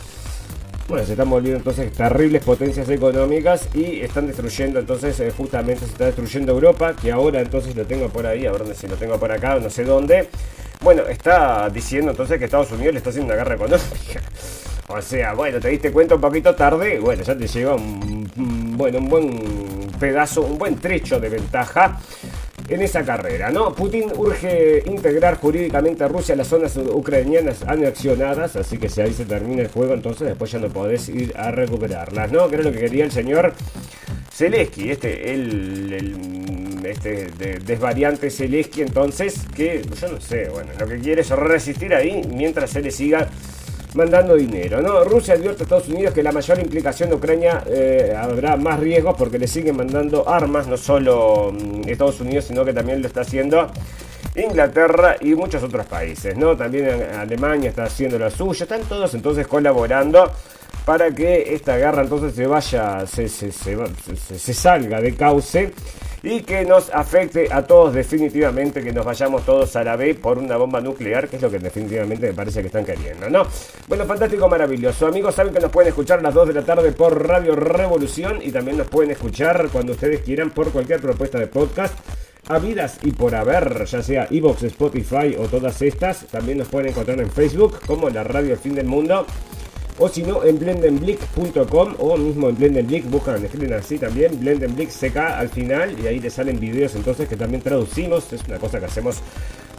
[0.88, 5.90] Bueno, se están volviendo entonces terribles potencias económicas y están destruyendo entonces eh, justamente se
[5.90, 9.18] está destruyendo Europa, que ahora entonces lo tengo por ahí, a ver si lo tengo
[9.18, 10.28] por acá, no sé dónde.
[10.80, 14.20] Bueno, está diciendo entonces que Estados Unidos le está haciendo una guerra económica.
[14.88, 18.98] O sea, bueno, te diste cuenta un poquito tarde, bueno, ya te lleva un, bueno,
[18.98, 21.98] un buen pedazo, un buen trecho de ventaja
[22.68, 23.74] en esa carrera, ¿no?
[23.74, 29.24] Putin urge integrar jurídicamente a Rusia las zonas ucranianas anexionadas, así que si ahí se
[29.24, 32.48] termina el juego, entonces después ya no podés ir a recuperarlas, ¿no?
[32.48, 33.52] Que era lo que quería el señor
[34.32, 37.28] Zelensky, este, el, este
[37.64, 42.70] desvariante Zelensky, entonces, que yo no sé, bueno, lo que quiere es resistir ahí mientras
[42.70, 43.28] se le siga
[43.96, 44.80] mandando dinero.
[44.82, 45.02] ¿no?
[45.04, 49.16] Rusia advierte a Estados Unidos que la mayor implicación de Ucrania eh, habrá más riesgos
[49.18, 53.22] porque le siguen mandando armas, no solo mm, Estados Unidos, sino que también lo está
[53.22, 53.68] haciendo
[54.36, 56.36] Inglaterra y muchos otros países.
[56.36, 56.56] ¿no?
[56.56, 56.86] También
[57.18, 60.30] Alemania está haciendo lo suyo, están todos entonces colaborando
[60.84, 65.72] para que esta guerra entonces se vaya, se, se, se salga de cauce
[66.26, 70.38] y que nos afecte a todos definitivamente, que nos vayamos todos a la B por
[70.38, 73.44] una bomba nuclear, que es lo que definitivamente me parece que están queriendo, ¿no?
[73.86, 75.06] Bueno, fantástico, maravilloso.
[75.06, 78.40] Amigos, saben que nos pueden escuchar a las 2 de la tarde por Radio Revolución
[78.42, 81.94] y también nos pueden escuchar cuando ustedes quieran por cualquier propuesta de podcast
[82.48, 87.20] habidas y por haber, ya sea Evox, Spotify o todas estas, también nos pueden encontrar
[87.20, 89.26] en Facebook como la Radio El Fin del Mundo
[89.98, 95.16] o si no en blendenblick.com o mismo en blendenblick buscan, escriben así también, blendenblick CK
[95.16, 98.86] al final y ahí te salen videos entonces que también traducimos, es una cosa que
[98.86, 99.22] hacemos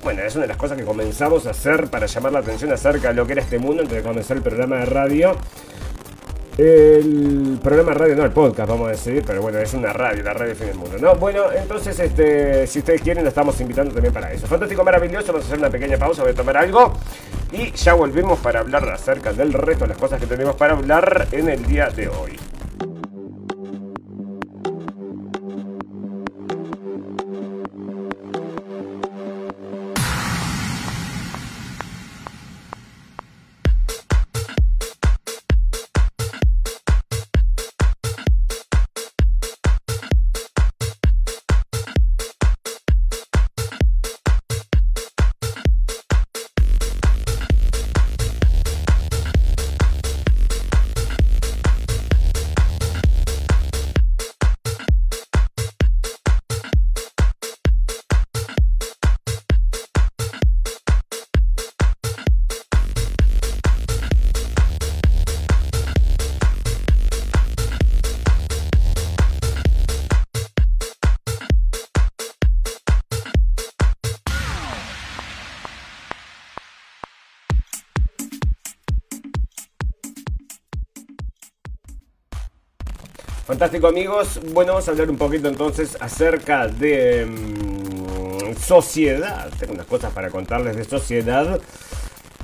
[0.03, 3.09] bueno, es una de las cosas que comenzamos a hacer para llamar la atención acerca
[3.09, 5.35] de lo que era este mundo antes de comenzar el programa de radio.
[6.57, 10.23] El programa de radio, no el podcast, vamos a decir, pero bueno, es una radio,
[10.23, 11.15] la radio fin del mundo, ¿no?
[11.15, 14.47] Bueno, entonces, este, si ustedes quieren, lo estamos invitando también para eso.
[14.47, 16.93] Fantástico, maravilloso, vamos a hacer una pequeña pausa, voy a tomar algo
[17.51, 21.27] y ya volvemos para hablar acerca del resto de las cosas que tenemos para hablar
[21.31, 22.37] en el día de hoy.
[83.47, 89.49] Fantástico amigos, bueno, vamos a hablar un poquito entonces acerca de mm, sociedad.
[89.57, 91.57] Tengo unas cosas para contarles de sociedad.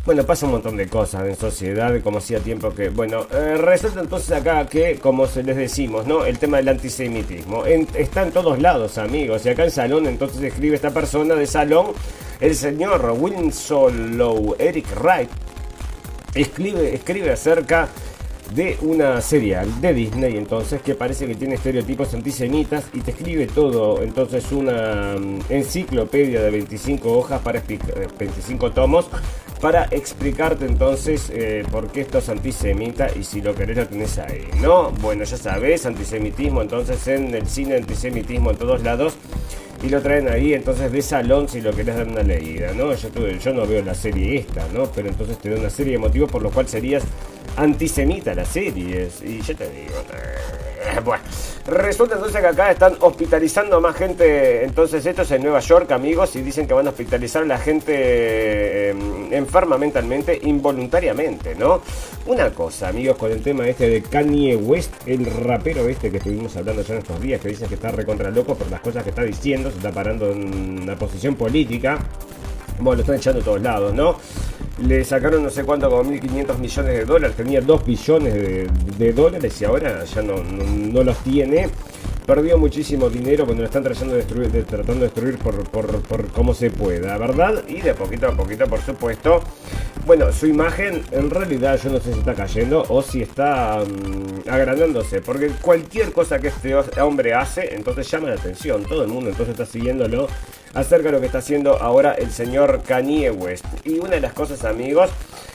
[0.06, 2.88] Bueno, pasa un montón de cosas en sociedad, como hacía tiempo que...
[2.88, 6.24] Bueno, eh, resulta entonces acá que, como se les decimos, ¿no?
[6.24, 9.46] El tema del antisemitismo está en todos lados, amigos.
[9.46, 11.88] Y acá en Salón entonces escribe esta persona de Salón,
[12.40, 15.30] el señor Winslow Eric Wright,
[16.34, 17.90] escribe, escribe acerca
[18.52, 23.48] de una serie de Disney entonces que parece que tiene estereotipos antisemitas y te escribe
[23.48, 29.08] todo entonces una mm, enciclopedia de 25 hojas para 25 eh, tomos
[29.64, 34.18] para explicarte entonces eh, por qué esto es antisemita y si lo querés lo tenés
[34.18, 34.92] ahí, ¿no?
[35.02, 39.14] Bueno, ya sabes, antisemitismo entonces en el cine, antisemitismo en todos lados
[39.82, 42.94] y lo traen ahí entonces de salón si lo querés dar una leída, ¿no?
[42.94, 44.84] Yo, yo no veo la serie esta, ¿no?
[44.94, 47.04] Pero entonces te da una serie de motivos por los cuales serías
[47.58, 49.10] antisemita la serie.
[49.24, 49.94] Y yo te digo,
[50.86, 51.24] eh, bueno,
[51.68, 54.64] resulta entonces que acá están hospitalizando a más gente.
[54.64, 57.58] Entonces, esto es en Nueva York, amigos, y dicen que van a hospitalizar a la
[57.58, 58.96] gente eh,
[59.32, 61.82] enferma mentalmente involuntariamente, ¿no?
[62.26, 66.56] Una cosa, amigos, con el tema este de Kanye West, el rapero este que estuvimos
[66.56, 69.10] hablando ya en estos días, que dicen que está recontra loco por las cosas que
[69.10, 72.00] está diciendo, se está parando en una posición política.
[72.80, 74.18] Bueno, lo están echando a todos lados, ¿no?
[74.80, 77.36] Le sacaron no sé cuánto, como 1.500 millones de dólares.
[77.36, 78.34] Tenía 2 billones
[78.98, 81.70] de, dólares y ahora ya no, no, los tiene.
[82.26, 86.28] Perdió muchísimo dinero cuando lo están tratando de destruir, tratando de destruir por, por, por
[86.32, 87.64] cómo se pueda, ¿verdad?
[87.68, 89.42] Y de poquito a poquito, por supuesto.
[90.06, 94.50] Bueno, su imagen en realidad yo no sé si está cayendo o si está mm,
[94.50, 95.22] agrandándose.
[95.22, 98.84] Porque cualquier cosa que este hombre hace, entonces llama la atención.
[98.84, 100.28] Todo el mundo entonces está siguiéndolo
[100.74, 103.66] acerca de lo que está haciendo ahora el señor Kanye West.
[103.84, 105.10] Y una de las cosas, amigos,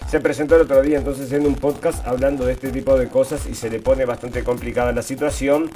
[0.08, 3.46] se presentó el otro día entonces en un podcast hablando de este tipo de cosas
[3.46, 5.70] y se le pone bastante complicada la situación.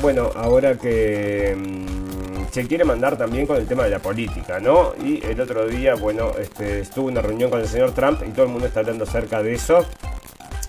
[0.00, 4.94] Bueno, ahora que mm, se quiere mandar también con el tema de la política, ¿no?
[5.04, 8.46] Y el otro día, bueno, este, estuvo una reunión con el señor Trump y todo
[8.46, 9.84] el mundo está hablando acerca de eso.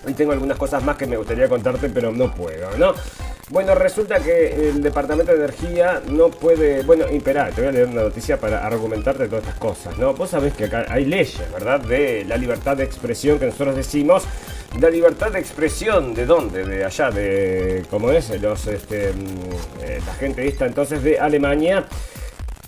[0.06, 2.94] Y tengo algunas cosas más que me gustaría contarte, pero no puedo, ¿no?
[3.50, 6.84] Bueno, resulta que el Departamento de Energía no puede.
[6.84, 10.14] Bueno, imperar, te voy a leer una noticia para argumentarte todas estas cosas, ¿no?
[10.14, 11.80] Vos sabés que acá hay leyes, ¿verdad?
[11.80, 14.22] De la libertad de expresión que nosotros decimos.
[14.78, 16.64] La libertad de expresión, ¿de dónde?
[16.64, 17.84] De allá, de.
[17.90, 18.30] ¿Cómo es?
[18.40, 21.86] Los, este, mm, eh, la gente esta entonces de Alemania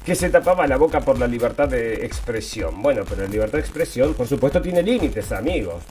[0.05, 2.83] que se tapaba la boca por la libertad de expresión.
[2.83, 5.85] Bueno, pero la libertad de expresión, por supuesto, tiene límites, amigos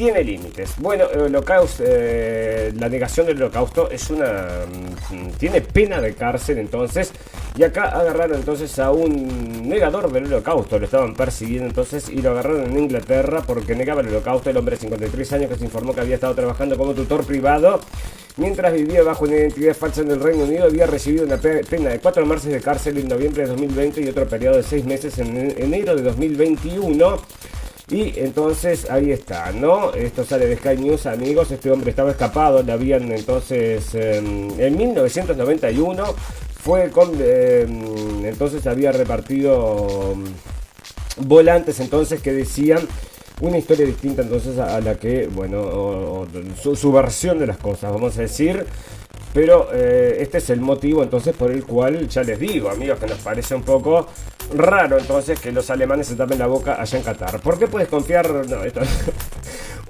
[0.00, 0.76] tiene límites.
[0.78, 4.64] Bueno, el holocausto, eh, la negación del holocausto es una...
[5.10, 7.12] Mm, tiene pena de cárcel entonces.
[7.54, 10.78] Y acá agarraron entonces a un negador del holocausto.
[10.78, 14.48] Lo estaban persiguiendo entonces y lo agarraron en Inglaterra porque negaba el holocausto.
[14.48, 17.78] El hombre de 53 años que se informó que había estado trabajando como tutor privado.
[18.38, 21.98] Mientras vivía bajo una identidad falsa en el Reino Unido, había recibido una pena de
[21.98, 25.36] cuatro meses de cárcel en noviembre de 2020 y otro periodo de seis meses en
[25.60, 27.20] enero de 2021
[27.90, 29.92] y entonces ahí está, ¿no?
[29.94, 31.50] Esto sale de Sky News, amigos.
[31.50, 36.04] Este hombre estaba escapado, le habían entonces en 1991
[36.62, 42.80] fue con em, entonces había repartido mm, volantes entonces que decían
[43.40, 46.26] una historia distinta entonces a, la que, bueno,
[46.62, 48.66] su, versión de las cosas, vamos a decir.
[49.32, 53.06] Pero eh, este es el motivo entonces por el cual, ya les digo, amigos, que
[53.06, 54.08] nos parece un poco
[54.54, 57.40] raro entonces que los alemanes se tapen la boca allá en Qatar.
[57.40, 58.28] ¿Por qué puedes confiar?
[58.48, 58.80] No, esto...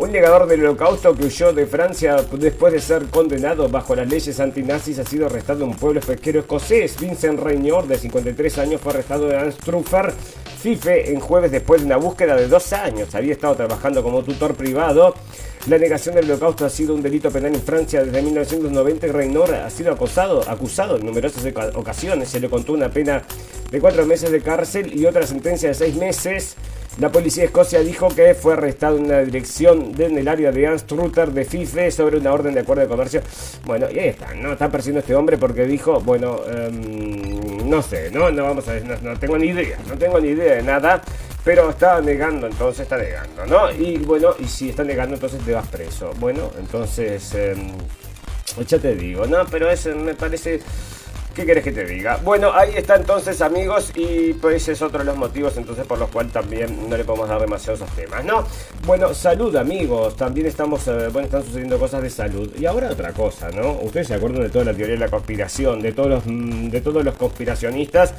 [0.01, 4.41] Un negador del holocausto que huyó de Francia después de ser condenado bajo las leyes
[4.41, 6.99] antinazis ha sido arrestado en un pueblo pesquero escocés.
[6.99, 10.14] Vincent Reynor, de 53 años, fue arrestado en Anstruther,
[10.59, 13.14] Fife, en jueves después de una búsqueda de dos años.
[13.14, 15.14] Había estado trabajando como tutor privado.
[15.66, 19.54] La negación del holocausto ha sido un delito penal en Francia desde 1990 y Reynor
[19.54, 21.44] ha sido acosado, acusado en numerosas
[21.74, 22.30] ocasiones.
[22.30, 23.22] Se le contó una pena
[23.70, 26.56] de cuatro meses de cárcel y otra sentencia de seis meses.
[26.98, 30.66] La policía de Escocia dijo que fue arrestado en una dirección en el área de
[30.66, 33.22] Anstrutter de Fife sobre una orden de acuerdo de comercio.
[33.64, 34.52] Bueno, y ahí está, ¿no?
[34.52, 38.30] Está persiguiendo este hombre porque dijo, bueno, em, no sé, ¿no?
[38.30, 41.00] No vamos a ver, no, tengo ni idea, no tengo ni idea de nada.
[41.45, 43.70] Pero está negando, entonces está negando, ¿no?
[43.70, 46.12] Y bueno, y si está negando, entonces te vas preso.
[46.18, 47.72] Bueno, entonces, em,
[48.66, 49.47] ya te digo, ¿no?
[49.47, 50.61] Pero eso me parece
[51.41, 52.20] ¿Qué querés que te diga?
[52.22, 56.11] Bueno, ahí está entonces amigos y pues es otro de los motivos entonces por los
[56.11, 58.45] cuales también no le podemos dar demasiados temas, ¿no?
[58.84, 62.55] Bueno, salud amigos, también estamos, eh, bueno, están sucediendo cosas de salud.
[62.59, 63.72] Y ahora otra cosa, ¿no?
[63.80, 66.80] Ustedes se acuerdan de toda la teoría de la conspiración, de todos los, mm, de
[66.82, 68.12] todos los conspiracionistas,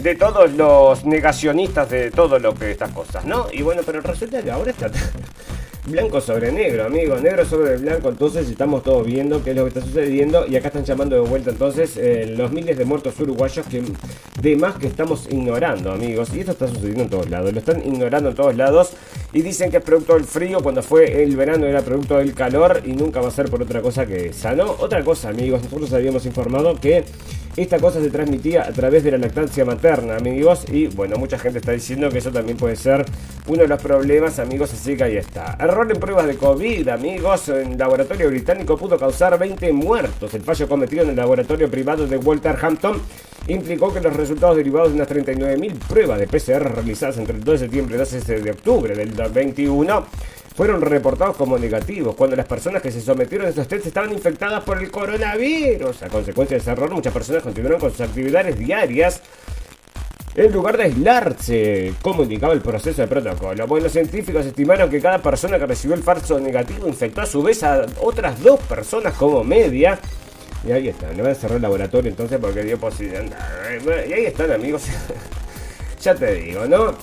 [0.00, 3.48] de todos los negacionistas de todo lo que estas cosas, ¿no?
[3.52, 4.92] Y bueno, pero resulta que ahora está...
[5.90, 9.68] blanco sobre negro, amigos, negro sobre blanco, entonces estamos todos viendo qué es lo que
[9.68, 13.66] está sucediendo y acá están llamando de vuelta entonces eh, los miles de muertos uruguayos
[13.66, 13.82] que
[14.40, 17.86] de más que estamos ignorando, amigos, y esto está sucediendo en todos lados, lo están
[17.86, 18.92] ignorando en todos lados.
[19.32, 22.82] Y dicen que es producto del frío, cuando fue el verano era producto del calor
[22.84, 24.74] y nunca va a ser por otra cosa que sano.
[24.78, 27.04] Otra cosa, amigos, nosotros habíamos informado que
[27.62, 31.58] esta cosa se transmitía a través de la lactancia materna, amigos, y bueno, mucha gente
[31.58, 33.04] está diciendo que eso también puede ser
[33.46, 35.56] uno de los problemas, amigos, así que ahí está.
[35.60, 40.32] Error en pruebas de COVID, amigos, en laboratorio británico pudo causar 20 muertos.
[40.34, 43.00] El fallo cometido en el laboratorio privado de Walter Hampton
[43.48, 47.52] implicó que los resultados derivados de unas 39.000 pruebas de PCR realizadas entre el 2
[47.52, 50.06] de septiembre y el 12 de octubre del 2021
[50.60, 54.62] fueron reportados como negativos cuando las personas que se sometieron a estos tests estaban infectadas
[54.62, 56.02] por el coronavirus.
[56.02, 59.22] A consecuencia de ese error, muchas personas continuaron con sus actividades diarias
[60.34, 63.66] en lugar de aislarse, como indicaba el proceso de protocolo.
[63.66, 67.42] Bueno, los científicos estimaron que cada persona que recibió el falso negativo infectó a su
[67.42, 69.98] vez a otras dos personas como media.
[70.68, 73.24] Y ahí están, le van a cerrar el laboratorio entonces porque dio posibilidad.
[74.06, 74.82] Y ahí están amigos.
[76.02, 76.94] ya te digo, ¿no?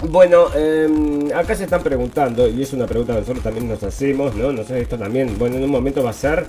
[0.00, 4.32] Bueno, em, acá se están preguntando, y es una pregunta que nosotros también nos hacemos,
[4.36, 4.52] ¿no?
[4.52, 6.46] No sé, esto también, bueno, en un momento va a ser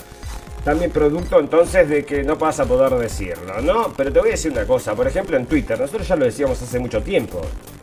[0.64, 3.94] también producto entonces de que no vas a poder decirlo, ¿no?
[3.96, 6.62] Pero te voy a decir una cosa, por ejemplo en Twitter, nosotros ya lo decíamos
[6.62, 7.42] hace mucho tiempo.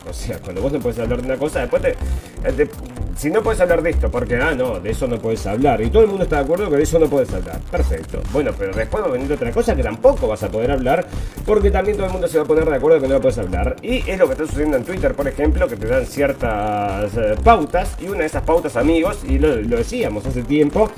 [0.09, 2.69] O sea, cuando vos no puedes hablar de una cosa, después te, eh,
[3.17, 5.89] si no puedes hablar de esto, porque ah, no, de eso no puedes hablar, y
[5.89, 8.21] todo el mundo está de acuerdo que de eso no puedes hablar, perfecto.
[8.31, 11.05] Bueno, pero después va a venir otra cosa que tampoco vas a poder hablar,
[11.45, 13.75] porque también todo el mundo se va a poner de acuerdo que no puedes hablar.
[13.81, 17.35] Y es lo que está sucediendo en Twitter, por ejemplo, que te dan ciertas eh,
[17.43, 20.89] pautas, y una de esas pautas, amigos, y lo decíamos hace tiempo,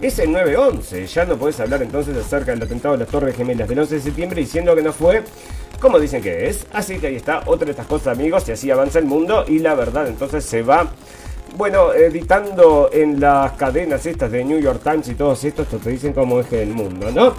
[0.00, 1.06] es el 9-11.
[1.06, 4.00] Ya no puedes hablar entonces acerca del atentado de las Torres Gemelas del 11 de
[4.00, 5.22] septiembre diciendo que no fue
[5.80, 6.66] como dicen que es.
[6.72, 9.58] Así que ahí está, otra de estas cosas, amigos, y así avanza el mundo y
[9.58, 10.88] la verdad entonces se va.
[11.56, 16.12] Bueno, editando en las cadenas estas de New York Times y todos estos, te dicen
[16.12, 17.34] cómo es el mundo, ¿no?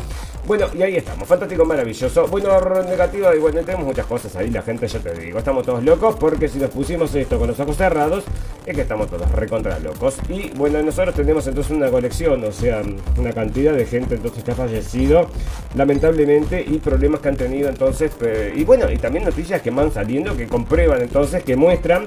[0.48, 2.28] Bueno, y ahí estamos, fantástico, maravilloso.
[2.28, 5.84] Bueno, negativo, y bueno, tenemos muchas cosas ahí, la gente ya te digo, estamos todos
[5.84, 8.24] locos porque si nos pusimos esto con los ojos cerrados,
[8.66, 10.18] es que estamos todos recontra locos.
[10.30, 12.82] Y bueno, nosotros tenemos entonces una colección, o sea,
[13.18, 15.28] una cantidad de gente entonces que ha fallecido,
[15.76, 18.12] lamentablemente, y problemas que han tenido entonces,
[18.56, 22.06] y bueno, y también noticias que van saliendo que comprueban entonces, que muestran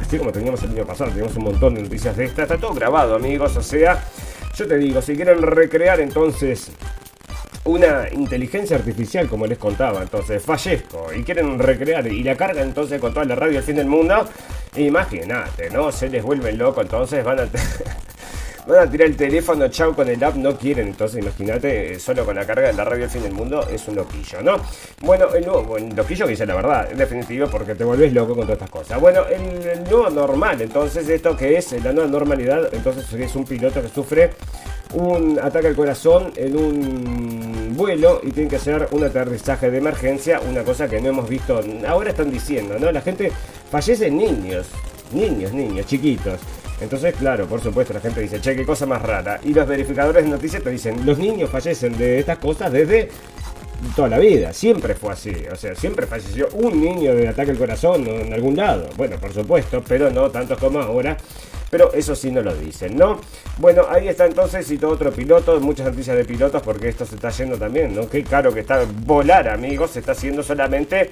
[0.00, 2.72] así como teníamos el año pasado, teníamos un montón de noticias de esta, está todo
[2.72, 4.04] grabado amigos, o sea,
[4.54, 6.70] yo te digo, si quieren recrear entonces
[7.66, 10.02] una inteligencia artificial, como les contaba.
[10.02, 13.76] Entonces, fallezco y quieren recrear y la carga entonces con toda la radio del fin
[13.76, 14.28] del mundo.
[14.76, 15.92] Imagínate, ¿no?
[15.92, 17.48] Se les vuelve loco, entonces van a.
[18.66, 20.88] A tirar el teléfono, chao con el app, no quieren.
[20.88, 23.94] Entonces, imagínate, solo con la carga de la radio del fin del mundo es un
[23.94, 24.56] loquillo, ¿no?
[25.02, 28.42] Bueno, el nuevo, loquillo que dice la verdad, en definitiva, porque te vuelves loco con
[28.42, 29.00] todas estas cosas.
[29.00, 33.80] Bueno, el, nuevo normal, entonces, esto que es la nueva normalidad, entonces es un piloto
[33.80, 34.30] que sufre
[34.94, 40.40] un ataque al corazón en un vuelo y tiene que hacer un aterrizaje de emergencia,
[40.40, 42.90] una cosa que no hemos visto, ahora están diciendo, ¿no?
[42.90, 43.30] La gente
[43.70, 44.68] fallece niños,
[45.12, 46.40] niños, niños, chiquitos.
[46.80, 49.40] Entonces, claro, por supuesto, la gente dice, che, qué cosa más rara.
[49.42, 53.08] Y los verificadores de noticias te dicen, los niños fallecen de estas cosas desde
[53.94, 54.52] toda la vida.
[54.52, 55.32] Siempre fue así.
[55.50, 58.88] O sea, siempre falleció un niño de ataque al corazón en algún lado.
[58.96, 61.16] Bueno, por supuesto, pero no tantos como ahora.
[61.70, 63.20] Pero eso sí no lo dicen, ¿no?
[63.58, 67.16] Bueno, ahí está entonces y todo otro piloto, muchas noticias de pilotos porque esto se
[67.16, 68.08] está yendo también, ¿no?
[68.08, 71.10] Qué caro que está volar, amigos, se está haciendo solamente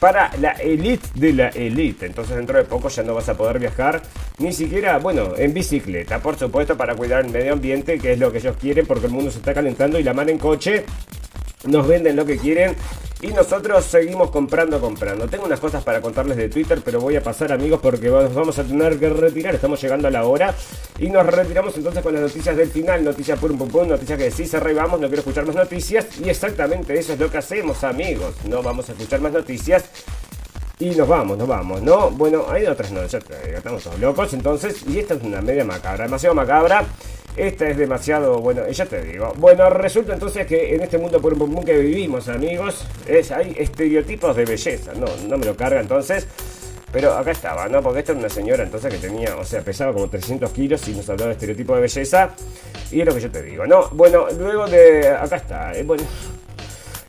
[0.00, 2.06] para la elite de la elite.
[2.06, 4.02] Entonces dentro de poco ya no vas a poder viajar
[4.38, 8.30] ni siquiera, bueno, en bicicleta, por supuesto, para cuidar el medio ambiente, que es lo
[8.30, 10.84] que ellos quieren, porque el mundo se está calentando y la mano en coche
[11.64, 12.76] nos venden lo que quieren
[13.20, 15.26] y nosotros seguimos comprando, comprando.
[15.26, 18.64] Tengo unas cosas para contarles de Twitter, pero voy a pasar amigos porque vamos a
[18.64, 19.54] tener que retirar.
[19.54, 20.54] Estamos llegando a la hora
[20.98, 23.04] y nos retiramos entonces con las noticias del final.
[23.04, 26.06] Noticias pum pum pum, noticias que sí se vamos, no quiero escuchar más noticias.
[26.24, 28.34] Y exactamente eso es lo que hacemos amigos.
[28.44, 29.84] No vamos a escuchar más noticias.
[30.78, 32.10] Y nos vamos, nos vamos, ¿no?
[32.12, 34.84] Bueno, hay otras noticias, estamos todos locos entonces.
[34.86, 36.84] Y esta es una media macabra, demasiado macabra.
[37.38, 39.32] Esta es demasiado, bueno, ya te digo.
[39.36, 44.34] Bueno, resulta entonces que en este mundo por un que vivimos, amigos, es, hay estereotipos
[44.34, 44.92] de belleza.
[44.94, 46.26] No, no me lo carga entonces.
[46.90, 47.80] Pero acá estaba, ¿no?
[47.80, 50.94] Porque esta es una señora entonces que tenía, o sea, pesaba como 300 kilos y
[50.94, 52.30] nos hablaba de estereotipo de belleza.
[52.90, 53.88] Y es lo que yo te digo, ¿no?
[53.90, 55.08] Bueno, luego de...
[55.08, 56.02] Acá está, eh, bueno...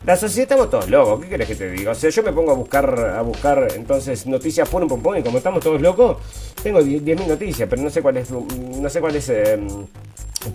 [0.05, 1.91] La sociedad estamos todos locos, ¿qué querés que te diga?
[1.91, 5.23] O sea, yo me pongo a buscar, a buscar entonces noticias por un pompón y
[5.23, 6.17] como estamos todos locos,
[6.63, 9.67] tengo 10.000 noticias, pero no sé cuál es, no sé cuál es em,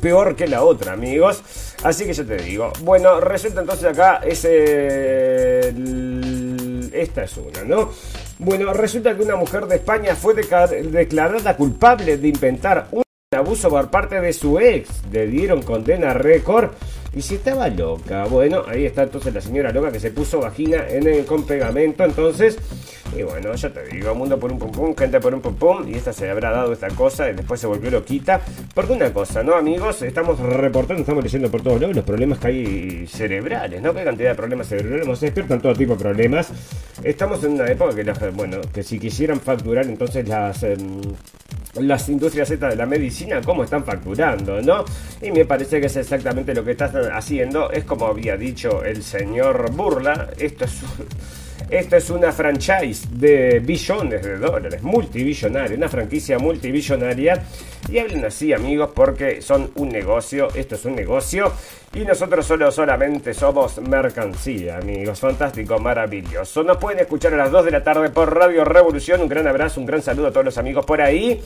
[0.00, 1.42] peor que la otra, amigos.
[1.82, 2.72] Así que yo te digo.
[2.80, 4.44] Bueno, resulta entonces acá es
[6.94, 7.90] esta es una, ¿no?
[8.38, 13.02] Bueno, resulta que una mujer de España fue declarada culpable de inventar un
[13.36, 14.88] abuso por parte de su ex.
[15.10, 16.70] Le dieron condena récord.
[17.14, 20.88] Y si estaba loca, bueno, ahí está entonces la señora loca que se puso vagina
[20.88, 22.04] en el, con pegamento.
[22.04, 22.58] Entonces,
[23.16, 25.88] y bueno, ya te digo, mundo por un pum pum, gente por un pum.
[25.88, 28.40] Y esta se habrá dado esta cosa y después se volvió loquita.
[28.74, 30.02] Porque una cosa, ¿no, amigos?
[30.02, 33.94] Estamos reportando, estamos leyendo por todos lados los problemas que hay cerebrales, ¿no?
[33.94, 35.18] Qué cantidad de problemas cerebrales.
[35.18, 36.48] Se despiertan todo tipo de problemas.
[37.04, 40.64] Estamos en una época que, bueno, que si quisieran facturar entonces las.
[40.64, 41.00] Em,
[41.76, 44.84] las industrias estas de la medicina, cómo están facturando, ¿no?
[45.20, 47.70] Y me parece que es exactamente lo que están haciendo.
[47.70, 50.82] Es como había dicho el señor Burla, esto es...
[51.74, 57.42] Esto es una franchise de billones de dólares, multibillonaria, una franquicia multibillonaria.
[57.90, 61.52] Y hablen así, amigos, porque son un negocio, esto es un negocio.
[61.92, 65.18] Y nosotros solo solamente somos mercancía, amigos.
[65.18, 66.62] Fantástico, maravilloso.
[66.62, 69.22] Nos pueden escuchar a las 2 de la tarde por Radio Revolución.
[69.22, 71.42] Un gran abrazo, un gran saludo a todos los amigos por ahí.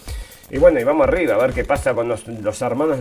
[0.51, 2.25] Y bueno, y vamos arriba a ver qué pasa con los,
[2.63, 2.99] hermanos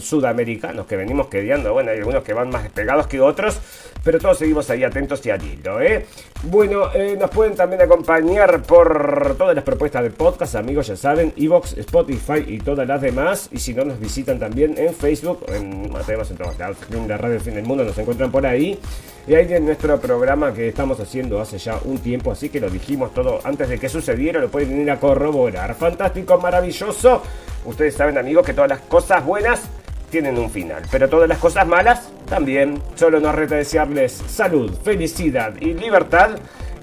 [0.00, 1.72] sudamericanos que venimos quedando.
[1.72, 3.58] Bueno, hay algunos que van más despegados que otros,
[4.04, 5.40] pero todos seguimos ahí atentos y al
[5.82, 6.06] ¿eh?
[6.44, 11.32] Bueno, eh, nos pueden también acompañar por todas las propuestas de podcast, amigos, ya saben,
[11.36, 13.48] Evox, Spotify y todas las demás.
[13.50, 17.08] Y si no, nos visitan también en Facebook, en, tenemos en todos lados, en
[17.54, 18.78] del mundo, nos encuentran por ahí.
[19.26, 22.68] Y ahí en nuestro programa que estamos haciendo hace ya un tiempo, así que lo
[22.68, 25.74] dijimos todo antes de que sucediera, lo pueden venir a corroborar.
[25.74, 27.22] Fantástico, maravilloso.
[27.64, 29.62] Ustedes saben, amigos, que todas las cosas buenas
[30.10, 32.80] tienen un final, pero todas las cosas malas también.
[32.96, 36.32] Solo nos resta desearles salud, felicidad y libertad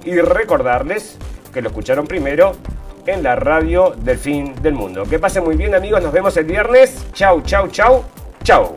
[0.03, 1.17] y recordarles
[1.53, 2.53] que lo escucharon primero
[3.05, 5.03] en la radio del fin del mundo.
[5.03, 7.05] Que pasen muy bien amigos, nos vemos el viernes.
[7.13, 8.03] Chau, chau, chau,
[8.43, 8.75] chau.